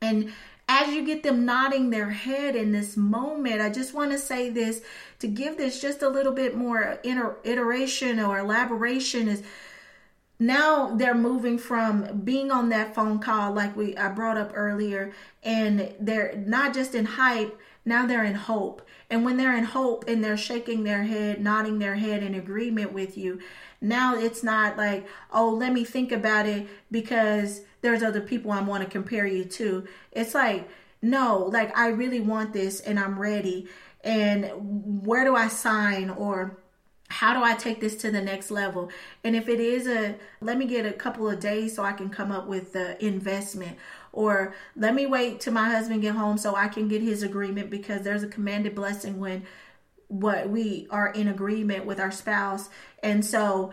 And 0.00 0.32
as 0.68 0.94
you 0.94 1.04
get 1.04 1.22
them 1.22 1.44
nodding 1.44 1.90
their 1.90 2.10
head 2.10 2.56
in 2.56 2.72
this 2.72 2.96
moment, 2.96 3.60
I 3.60 3.70
just 3.70 3.94
want 3.94 4.10
to 4.12 4.18
say 4.18 4.50
this 4.50 4.82
to 5.20 5.28
give 5.28 5.56
this 5.56 5.80
just 5.80 6.02
a 6.02 6.08
little 6.08 6.32
bit 6.32 6.56
more 6.56 6.98
iteration 7.04 8.18
or 8.18 8.38
elaboration 8.38 9.28
is 9.28 9.42
now 10.46 10.94
they're 10.96 11.14
moving 11.14 11.56
from 11.56 12.22
being 12.24 12.50
on 12.50 12.68
that 12.70 12.94
phone 12.94 13.18
call 13.18 13.52
like 13.52 13.76
we 13.76 13.96
I 13.96 14.08
brought 14.08 14.36
up 14.36 14.52
earlier 14.54 15.12
and 15.42 15.94
they're 16.00 16.34
not 16.36 16.74
just 16.74 16.94
in 16.94 17.04
hype 17.04 17.58
now 17.84 18.06
they're 18.06 18.24
in 18.24 18.36
hope. 18.36 18.86
And 19.10 19.24
when 19.24 19.36
they're 19.36 19.56
in 19.56 19.64
hope 19.64 20.04
and 20.06 20.22
they're 20.22 20.36
shaking 20.36 20.84
their 20.84 21.04
head 21.04 21.40
nodding 21.40 21.78
their 21.78 21.94
head 21.94 22.22
in 22.22 22.34
agreement 22.34 22.92
with 22.92 23.16
you 23.16 23.40
now 23.80 24.16
it's 24.16 24.42
not 24.42 24.76
like 24.76 25.06
oh 25.32 25.50
let 25.50 25.72
me 25.72 25.84
think 25.84 26.10
about 26.10 26.46
it 26.46 26.66
because 26.90 27.62
there's 27.80 28.02
other 28.02 28.20
people 28.20 28.50
I 28.50 28.62
want 28.62 28.82
to 28.84 28.90
compare 28.90 29.26
you 29.26 29.44
to. 29.44 29.86
It's 30.10 30.34
like 30.34 30.68
no 31.00 31.50
like 31.52 31.76
I 31.76 31.88
really 31.88 32.20
want 32.20 32.52
this 32.52 32.80
and 32.80 32.98
I'm 32.98 33.18
ready. 33.18 33.68
And 34.04 35.06
where 35.06 35.24
do 35.24 35.36
I 35.36 35.46
sign? 35.46 36.10
Or 36.10 36.58
how 37.12 37.34
do 37.34 37.44
I 37.44 37.54
take 37.54 37.80
this 37.80 37.94
to 37.96 38.10
the 38.10 38.22
next 38.22 38.50
level? 38.50 38.90
And 39.22 39.36
if 39.36 39.48
it 39.48 39.60
is 39.60 39.86
a, 39.86 40.16
let 40.40 40.56
me 40.56 40.64
get 40.64 40.86
a 40.86 40.92
couple 40.92 41.28
of 41.28 41.38
days 41.38 41.76
so 41.76 41.84
I 41.84 41.92
can 41.92 42.08
come 42.08 42.32
up 42.32 42.46
with 42.46 42.72
the 42.72 43.02
investment, 43.04 43.76
or 44.12 44.54
let 44.76 44.94
me 44.94 45.06
wait 45.06 45.40
till 45.40 45.52
my 45.52 45.68
husband 45.68 46.00
get 46.00 46.14
home 46.14 46.38
so 46.38 46.56
I 46.56 46.68
can 46.68 46.88
get 46.88 47.02
his 47.02 47.22
agreement 47.22 47.70
because 47.70 48.02
there's 48.02 48.22
a 48.22 48.28
commanded 48.28 48.74
blessing 48.74 49.20
when 49.20 49.44
what 50.08 50.48
we 50.48 50.86
are 50.90 51.08
in 51.08 51.28
agreement 51.28 51.86
with 51.86 52.00
our 52.00 52.10
spouse. 52.10 52.68
And 53.02 53.24
so 53.24 53.72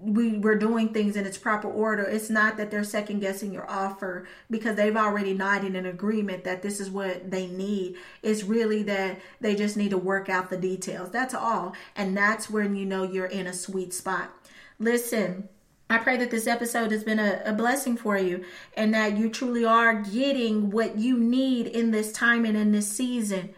we 0.00 0.38
were 0.38 0.54
doing 0.54 0.90
things 0.90 1.16
in 1.16 1.26
its 1.26 1.38
proper 1.38 1.68
order. 1.68 2.04
It's 2.04 2.30
not 2.30 2.56
that 2.56 2.70
they're 2.70 2.84
second 2.84 3.20
guessing 3.20 3.52
your 3.52 3.68
offer 3.68 4.26
because 4.50 4.76
they've 4.76 4.96
already 4.96 5.34
nodded 5.34 5.74
in 5.74 5.86
agreement 5.86 6.44
that 6.44 6.62
this 6.62 6.80
is 6.80 6.90
what 6.90 7.30
they 7.30 7.46
need. 7.46 7.96
It's 8.22 8.44
really 8.44 8.82
that 8.84 9.18
they 9.40 9.54
just 9.54 9.76
need 9.76 9.90
to 9.90 9.98
work 9.98 10.28
out 10.28 10.50
the 10.50 10.56
details. 10.56 11.10
That's 11.10 11.34
all. 11.34 11.74
And 11.96 12.16
that's 12.16 12.48
when 12.48 12.76
you 12.76 12.86
know 12.86 13.02
you're 13.02 13.26
in 13.26 13.46
a 13.46 13.52
sweet 13.52 13.92
spot. 13.92 14.30
Listen, 14.78 15.48
I 15.90 15.98
pray 15.98 16.16
that 16.18 16.30
this 16.30 16.46
episode 16.46 16.92
has 16.92 17.02
been 17.02 17.18
a, 17.18 17.42
a, 17.46 17.52
blessing 17.52 17.96
for 17.96 18.16
you 18.18 18.44
and 18.76 18.92
that 18.92 19.16
you 19.16 19.30
truly 19.30 19.64
are 19.64 20.02
getting 20.02 20.70
what 20.70 20.98
you 20.98 21.18
need 21.18 21.66
in 21.66 21.90
this 21.90 22.12
time 22.12 22.44
and 22.44 22.56
in 22.56 22.72
this 22.72 22.88
season. 22.88 23.54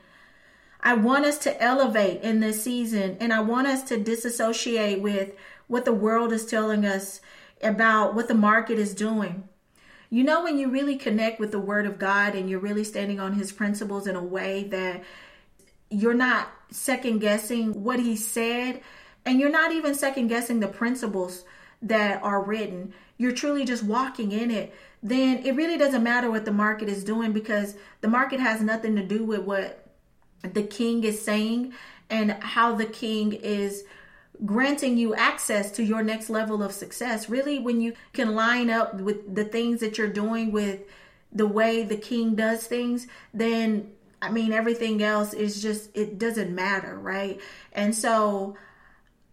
I 0.81 0.95
want 0.95 1.27
us 1.27 1.39
to 1.39 1.63
elevate 1.63 2.23
in 2.23 2.41
this 2.41 2.63
season 2.63 3.17
and 3.21 3.33
I 3.33 3.41
want 3.41 3.67
us 3.67 3.83
to 3.85 3.99
disassociate 3.99 5.03
with 5.03 5.33
what 5.71 5.85
the 5.85 5.93
world 5.93 6.33
is 6.33 6.45
telling 6.45 6.85
us 6.85 7.21
about 7.63 8.13
what 8.13 8.27
the 8.27 8.35
market 8.35 8.77
is 8.77 8.93
doing. 8.93 9.49
You 10.11 10.25
know, 10.25 10.43
when 10.43 10.59
you 10.59 10.69
really 10.69 10.97
connect 10.97 11.39
with 11.39 11.53
the 11.53 11.61
Word 11.61 11.87
of 11.87 11.97
God 11.97 12.35
and 12.35 12.51
you're 12.51 12.59
really 12.59 12.83
standing 12.83 13.21
on 13.21 13.35
His 13.35 13.53
principles 13.53 14.09
in 14.09 14.17
a 14.17 14.23
way 14.23 14.65
that 14.65 15.05
you're 15.89 16.13
not 16.13 16.49
second 16.73 17.21
guessing 17.21 17.85
what 17.85 18.01
He 18.01 18.17
said, 18.17 18.81
and 19.25 19.39
you're 19.39 19.49
not 19.49 19.71
even 19.71 19.95
second 19.95 20.27
guessing 20.27 20.59
the 20.59 20.67
principles 20.67 21.45
that 21.81 22.21
are 22.21 22.43
written, 22.43 22.93
you're 23.17 23.31
truly 23.31 23.65
just 23.65 23.85
walking 23.85 24.33
in 24.33 24.51
it, 24.51 24.75
then 25.05 25.39
it 25.47 25.55
really 25.55 25.79
doesn't 25.79 26.03
matter 26.03 26.33
what 26.33 26.45
the 26.45 26.51
market 26.51 26.89
is 26.89 27.05
doing 27.05 27.31
because 27.31 27.77
the 28.01 28.09
market 28.09 28.41
has 28.41 28.61
nothing 28.61 28.97
to 28.97 29.05
do 29.05 29.25
with 29.25 29.43
what 29.43 29.87
the 30.43 30.65
King 30.65 31.05
is 31.05 31.23
saying 31.23 31.73
and 32.11 32.33
how 32.43 32.75
the 32.75 32.87
King 32.87 33.35
is 33.35 33.85
granting 34.45 34.97
you 34.97 35.15
access 35.15 35.71
to 35.73 35.83
your 35.83 36.03
next 36.03 36.31
level 36.31 36.63
of 36.63 36.73
success. 36.73 37.29
Really, 37.29 37.59
when 37.59 37.81
you 37.81 37.95
can 38.13 38.35
line 38.35 38.71
up 38.71 38.95
with 38.95 39.35
the 39.35 39.45
things 39.45 39.81
that 39.81 39.99
you're 39.99 40.09
doing 40.09 40.53
with 40.53 40.81
the 41.33 41.47
way 41.47 41.85
the 41.85 41.97
king 41.97 42.35
does 42.35 42.67
things, 42.67 43.07
then 43.33 43.91
I 44.23 44.31
mean, 44.31 44.53
everything 44.53 45.03
else 45.03 45.33
is 45.33 45.63
just, 45.63 45.97
it 45.97 46.19
doesn't 46.19 46.55
matter, 46.55 46.99
right? 46.99 47.41
And 47.73 47.95
so, 47.95 48.57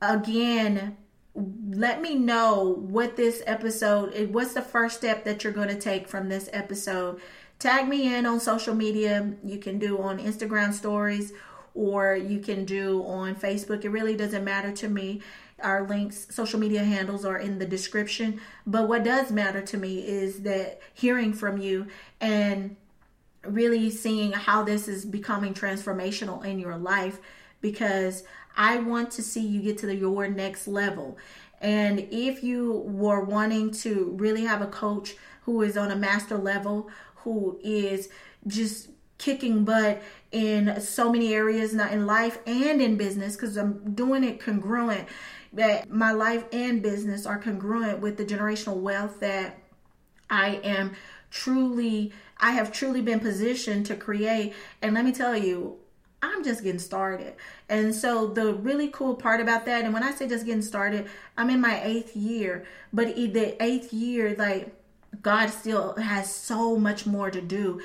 again, 0.01 0.95
let 1.35 2.01
me 2.01 2.15
know 2.15 2.75
what 2.79 3.17
this 3.17 3.43
episode, 3.45 4.13
eh, 4.15 4.25
what's 4.25 4.53
the 4.53 4.61
first 4.61 4.97
step 4.97 5.25
that 5.25 5.43
you're 5.43 5.53
going 5.53 5.67
to 5.67 5.79
take 5.79 6.07
from 6.07 6.29
this 6.29 6.49
episode. 6.53 7.19
Tag 7.59 7.87
me 7.87 8.15
in 8.15 8.25
on 8.25 8.39
social 8.39 8.75
media. 8.75 9.33
You 9.43 9.57
can 9.57 9.77
do 9.77 10.01
on 10.01 10.19
Instagram 10.19 10.73
stories 10.73 11.33
or 11.77 12.15
you 12.15 12.39
can 12.39 12.65
do 12.65 13.03
on 13.05 13.35
Facebook. 13.35 13.85
It 13.85 13.89
really 13.89 14.15
doesn't 14.15 14.43
matter 14.43 14.71
to 14.71 14.89
me. 14.89 15.21
Our 15.61 15.87
links, 15.87 16.27
social 16.31 16.59
media 16.59 16.83
handles 16.83 17.23
are 17.23 17.37
in 17.37 17.59
the 17.59 17.65
description. 17.65 18.41
But 18.65 18.87
what 18.87 19.03
does 19.03 19.31
matter 19.31 19.61
to 19.61 19.77
me 19.77 19.99
is 19.99 20.41
that 20.41 20.81
hearing 20.93 21.33
from 21.33 21.57
you 21.57 21.87
and 22.19 22.75
really 23.43 23.91
seeing 23.91 24.31
how 24.31 24.63
this 24.63 24.87
is 24.87 25.05
becoming 25.05 25.53
transformational 25.53 26.43
in 26.43 26.59
your 26.59 26.77
life 26.77 27.19
because 27.61 28.23
I 28.55 28.79
want 28.79 29.11
to 29.11 29.21
see 29.21 29.45
you 29.45 29.61
get 29.61 29.77
to 29.79 29.85
the, 29.85 29.95
your 29.95 30.27
next 30.27 30.67
level. 30.67 31.17
And 31.61 32.07
if 32.11 32.43
you 32.43 32.83
were 32.87 33.23
wanting 33.23 33.71
to 33.71 34.15
really 34.17 34.45
have 34.45 34.61
a 34.61 34.67
coach 34.67 35.15
who 35.43 35.61
is 35.61 35.77
on 35.77 35.91
a 35.91 35.95
master 35.95 36.37
level, 36.37 36.89
who 37.17 37.59
is 37.63 38.09
just 38.47 38.89
kicking 39.17 39.63
butt 39.63 40.01
in 40.31 40.79
so 40.81 41.11
many 41.11 41.33
areas, 41.33 41.73
not 41.73 41.91
in 41.91 42.05
life 42.05 42.39
and 42.45 42.81
in 42.81 42.97
business, 42.97 43.35
because 43.35 43.57
I'm 43.57 43.93
doing 43.93 44.23
it 44.23 44.39
congruent. 44.39 45.07
That 45.53 45.89
my 45.89 46.11
life 46.11 46.43
and 46.51 46.81
business 46.81 47.25
are 47.25 47.37
congruent 47.37 47.99
with 47.99 48.17
the 48.17 48.25
generational 48.25 48.77
wealth 48.77 49.21
that 49.21 49.57
I 50.29 50.59
am 50.63 50.95
truly, 51.31 52.11
I 52.37 52.51
have 52.51 52.71
truly 52.71 53.01
been 53.01 53.19
positioned 53.19 53.85
to 53.87 53.95
create. 53.95 54.53
And 54.81 54.93
let 54.93 55.05
me 55.05 55.13
tell 55.13 55.37
you, 55.37 55.77
I'm 56.21 56.43
just 56.43 56.63
getting 56.63 56.79
started. 56.79 57.35
And 57.69 57.95
so 57.95 58.27
the 58.27 58.53
really 58.55 58.89
cool 58.89 59.15
part 59.15 59.39
about 59.39 59.65
that, 59.65 59.85
and 59.85 59.93
when 59.93 60.03
I 60.03 60.11
say 60.11 60.27
just 60.27 60.45
getting 60.45 60.61
started, 60.61 61.07
I'm 61.37 61.49
in 61.49 61.61
my 61.61 61.81
eighth 61.83 62.15
year, 62.15 62.65
but 62.91 63.15
the 63.15 63.63
eighth 63.63 63.93
year, 63.93 64.35
like 64.37 64.73
God 65.21 65.47
still 65.49 65.95
has 65.95 66.33
so 66.33 66.75
much 66.75 67.05
more 67.05 67.31
to 67.31 67.41
do 67.41 67.81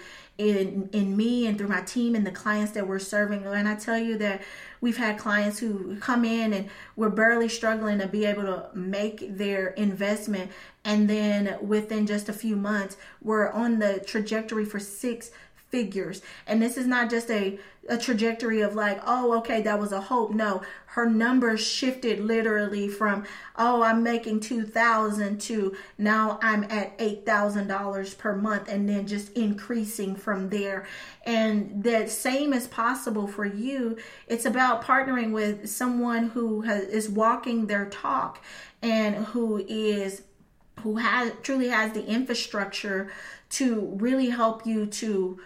in 0.50 0.88
in 0.92 1.16
me 1.16 1.46
and 1.46 1.56
through 1.56 1.68
my 1.68 1.82
team 1.82 2.14
and 2.14 2.26
the 2.26 2.30
clients 2.30 2.72
that 2.72 2.86
we're 2.86 2.98
serving. 2.98 3.46
And 3.46 3.68
I 3.68 3.74
tell 3.74 3.98
you 3.98 4.18
that 4.18 4.42
we've 4.80 4.96
had 4.96 5.18
clients 5.18 5.58
who 5.58 5.96
come 5.96 6.24
in 6.24 6.52
and 6.52 6.68
we're 6.96 7.10
barely 7.10 7.48
struggling 7.48 7.98
to 8.00 8.06
be 8.06 8.24
able 8.24 8.42
to 8.42 8.68
make 8.74 9.36
their 9.36 9.68
investment 9.68 10.50
and 10.84 11.08
then 11.08 11.56
within 11.62 12.06
just 12.06 12.28
a 12.28 12.32
few 12.32 12.56
months 12.56 12.96
we're 13.22 13.50
on 13.50 13.78
the 13.78 14.00
trajectory 14.00 14.64
for 14.64 14.80
six 14.80 15.30
figures. 15.72 16.22
And 16.46 16.62
this 16.62 16.76
is 16.76 16.86
not 16.86 17.10
just 17.10 17.30
a, 17.30 17.58
a 17.88 17.98
trajectory 17.98 18.60
of 18.60 18.74
like, 18.74 19.00
oh, 19.04 19.36
okay, 19.38 19.62
that 19.62 19.80
was 19.80 19.90
a 19.90 20.00
hope. 20.00 20.30
No, 20.30 20.62
her 20.86 21.08
numbers 21.08 21.66
shifted 21.66 22.20
literally 22.20 22.86
from, 22.86 23.24
oh, 23.56 23.82
I'm 23.82 24.02
making 24.02 24.40
2000 24.40 25.40
to 25.40 25.74
now 25.96 26.38
I'm 26.42 26.64
at 26.64 26.96
$8,000 26.98 28.18
per 28.18 28.36
month 28.36 28.68
and 28.68 28.86
then 28.86 29.06
just 29.06 29.32
increasing 29.32 30.14
from 30.14 30.50
there. 30.50 30.86
And 31.24 31.82
that 31.82 32.10
same 32.10 32.52
is 32.52 32.68
possible 32.68 33.26
for 33.26 33.46
you. 33.46 33.96
It's 34.28 34.44
about 34.44 34.84
partnering 34.84 35.32
with 35.32 35.68
someone 35.68 36.28
who 36.28 36.60
has, 36.60 36.84
is 36.84 37.08
walking 37.08 37.66
their 37.66 37.86
talk 37.86 38.44
and 38.82 39.16
who 39.16 39.64
is 39.66 40.22
who 40.80 40.96
has 40.96 41.32
truly 41.42 41.68
has 41.68 41.92
the 41.92 42.04
infrastructure 42.06 43.10
to 43.50 43.94
really 44.00 44.30
help 44.30 44.66
you 44.66 44.86
to 44.86 45.38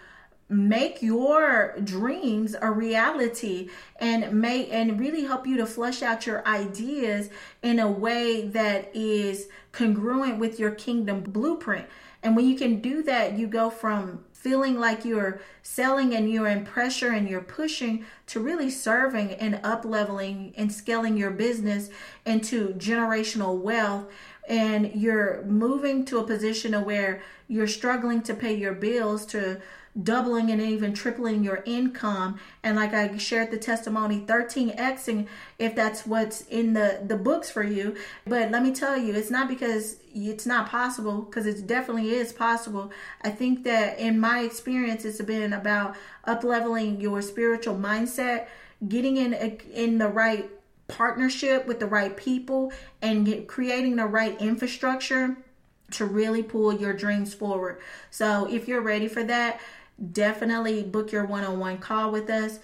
make 0.49 1.01
your 1.01 1.75
dreams 1.83 2.55
a 2.61 2.71
reality 2.71 3.69
and 3.99 4.31
make 4.31 4.69
and 4.71 4.99
really 4.99 5.23
help 5.23 5.45
you 5.45 5.57
to 5.57 5.65
flush 5.65 6.01
out 6.01 6.25
your 6.25 6.45
ideas 6.47 7.29
in 7.61 7.79
a 7.79 7.91
way 7.91 8.47
that 8.47 8.89
is 8.95 9.47
congruent 9.73 10.39
with 10.39 10.59
your 10.59 10.71
kingdom 10.71 11.21
blueprint. 11.21 11.85
And 12.23 12.35
when 12.35 12.47
you 12.47 12.57
can 12.57 12.79
do 12.79 13.03
that 13.03 13.33
you 13.33 13.47
go 13.47 13.69
from 13.69 14.23
feeling 14.31 14.79
like 14.79 15.03
you're 15.03 15.41
selling 15.61 16.15
and 16.15 16.31
you're 16.31 16.47
in 16.47 16.63
pressure 16.63 17.09
and 17.09 17.27
you're 17.27 17.41
pushing 17.41 18.05
to 18.27 18.39
really 18.39 18.69
serving 18.69 19.31
and 19.31 19.59
up 19.63 19.83
leveling 19.83 20.53
and 20.55 20.71
scaling 20.71 21.17
your 21.17 21.31
business 21.31 21.89
into 22.25 22.69
generational 22.75 23.57
wealth. 23.57 24.05
And 24.47 24.93
you're 24.93 25.43
moving 25.43 26.05
to 26.05 26.19
a 26.19 26.23
position 26.23 26.73
of 26.73 26.85
where 26.85 27.21
you're 27.49 27.67
struggling 27.67 28.21
to 28.21 28.33
pay 28.33 28.55
your 28.55 28.73
bills 28.73 29.25
to 29.27 29.59
doubling 30.03 30.51
and 30.51 30.61
even 30.61 30.93
tripling 30.93 31.43
your 31.43 31.63
income. 31.65 32.39
And 32.63 32.75
like 32.75 32.93
i 32.93 33.17
shared 33.17 33.51
the 33.51 33.57
testimony 33.57 34.21
13xing 34.21 35.27
if 35.57 35.75
that's 35.75 36.05
what's 36.05 36.41
in 36.41 36.73
the 36.73 37.01
the 37.05 37.17
books 37.17 37.49
for 37.49 37.63
you. 37.63 37.95
But 38.25 38.51
let 38.51 38.63
me 38.63 38.73
tell 38.73 38.97
you 38.97 39.13
it's 39.13 39.31
not 39.31 39.47
because 39.47 39.97
it's 40.13 40.45
not 40.45 40.69
possible 40.69 41.21
because 41.21 41.45
it 41.45 41.65
definitely 41.67 42.11
is 42.11 42.33
possible. 42.33 42.91
I 43.21 43.29
think 43.29 43.63
that 43.63 43.99
in 43.99 44.19
my 44.19 44.41
experience 44.41 45.05
it's 45.05 45.21
been 45.21 45.53
about 45.53 45.95
up 46.25 46.43
leveling 46.43 47.01
your 47.01 47.21
spiritual 47.21 47.75
mindset 47.75 48.47
getting 48.87 49.17
in 49.17 49.33
uh, 49.33 49.49
in 49.73 49.97
the 49.97 50.07
right 50.07 50.49
partnership 50.87 51.65
with 51.67 51.79
the 51.79 51.85
right 51.85 52.15
people 52.15 52.71
and 53.01 53.25
get, 53.25 53.47
creating 53.47 53.95
the 53.95 54.05
right 54.05 54.39
infrastructure 54.41 55.37
to 55.91 56.05
really 56.05 56.43
pull 56.43 56.73
your 56.73 56.93
dreams 56.93 57.33
forward. 57.33 57.79
So 58.09 58.45
if 58.49 58.67
you're 58.67 58.81
ready 58.81 59.07
for 59.07 59.23
that 59.23 59.59
definitely 60.11 60.83
book 60.83 61.11
your 61.11 61.25
one 61.25 61.43
on 61.43 61.59
one 61.59 61.77
call 61.77 62.11
with 62.11 62.29
us. 62.29 62.59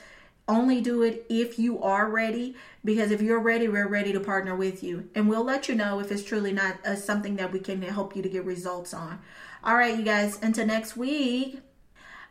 Only 0.48 0.82
do 0.82 1.04
it 1.04 1.26
if 1.30 1.58
you 1.58 1.82
are 1.82 2.10
ready, 2.10 2.56
because 2.84 3.12
if 3.12 3.22
you're 3.22 3.40
ready, 3.40 3.70
we're 3.70 3.88
ready 3.88 4.12
to 4.12 4.20
partner 4.20 4.56
with 4.56 4.84
you. 4.84 5.10
And 5.16 5.30
we'll 5.30 5.44
let 5.44 5.70
you 5.70 5.76
know 5.76 6.00
if 6.00 6.12
it's 6.12 6.24
truly 6.24 6.52
not 6.52 6.86
uh, 6.86 6.96
something 6.96 7.38
that 7.38 7.54
we 7.54 7.60
can 7.60 7.82
help 7.82 8.16
you 8.16 8.22
to 8.22 8.28
get 8.28 8.44
results 8.44 8.94
on. 8.94 9.22
All 9.64 9.76
right, 9.76 9.98
you 9.98 10.04
guys, 10.04 10.40
until 10.42 10.66
next 10.66 10.98
week, 10.98 11.62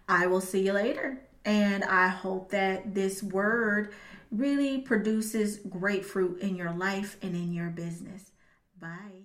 I 0.08 0.26
will 0.26 0.42
see 0.42 0.66
you 0.66 0.74
later. 0.74 1.22
And 1.46 1.84
I 1.84 2.08
hope 2.08 2.50
that 2.50 2.94
this 2.94 3.22
word 3.22 3.94
really 4.30 4.78
produces 4.78 5.58
great 5.58 6.04
fruit 6.04 6.38
in 6.40 6.54
your 6.54 6.72
life 6.72 7.16
and 7.22 7.34
in 7.34 7.52
your 7.54 7.70
business. 7.70 8.30
Bye. 8.78 9.22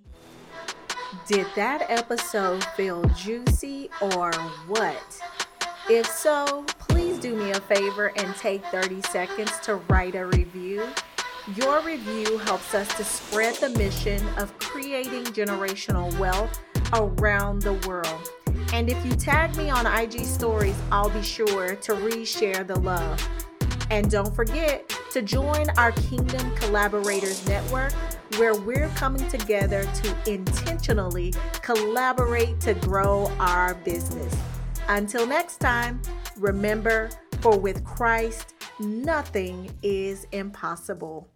Did 1.28 1.48
that 1.56 1.86
episode 1.90 2.64
feel 2.64 3.04
juicy 3.10 3.90
or 4.02 4.32
what? 4.68 5.22
If 5.90 6.06
so, 6.08 6.66
please 6.90 7.18
do 7.18 7.34
me 7.34 7.52
a 7.52 7.62
favor 7.62 8.12
and 8.18 8.36
take 8.36 8.62
30 8.66 9.02
seconds 9.04 9.58
to 9.62 9.76
write 9.88 10.16
a 10.16 10.26
review. 10.26 10.86
Your 11.56 11.82
review 11.82 12.38
helps 12.40 12.74
us 12.74 12.94
to 12.98 13.06
spread 13.06 13.56
the 13.56 13.70
mission 13.70 14.22
of 14.38 14.58
creating 14.60 15.24
generational 15.28 16.14
wealth 16.20 16.60
around 16.92 17.62
the 17.62 17.76
world. 17.88 18.30
And 18.74 18.90
if 18.90 19.06
you 19.06 19.14
tag 19.14 19.56
me 19.56 19.70
on 19.70 19.86
IG 19.86 20.26
stories, 20.26 20.76
I'll 20.92 21.10
be 21.10 21.22
sure 21.22 21.78
to 21.78 21.94
reshare 21.94 22.68
the 22.68 22.78
love. 22.78 23.26
And 23.90 24.12
don't 24.12 24.36
forget 24.36 24.94
to 25.12 25.22
join 25.22 25.70
our 25.78 25.94
Kingdom 25.94 26.54
Collaborators 26.58 27.48
Network, 27.48 27.94
where 28.36 28.56
we're 28.56 28.90
coming 28.90 29.26
together 29.30 29.84
to 29.84 30.34
intentionally 30.34 31.34
collaborate 31.62 32.60
to 32.60 32.74
grow 32.74 33.32
our 33.40 33.76
business. 33.76 34.36
Until 34.90 35.28
next 35.28 35.58
time, 35.58 36.02
remember, 36.38 37.10
for 37.42 37.58
with 37.60 37.84
Christ, 37.84 38.54
nothing 38.80 39.70
is 39.84 40.26
impossible. 40.32 41.28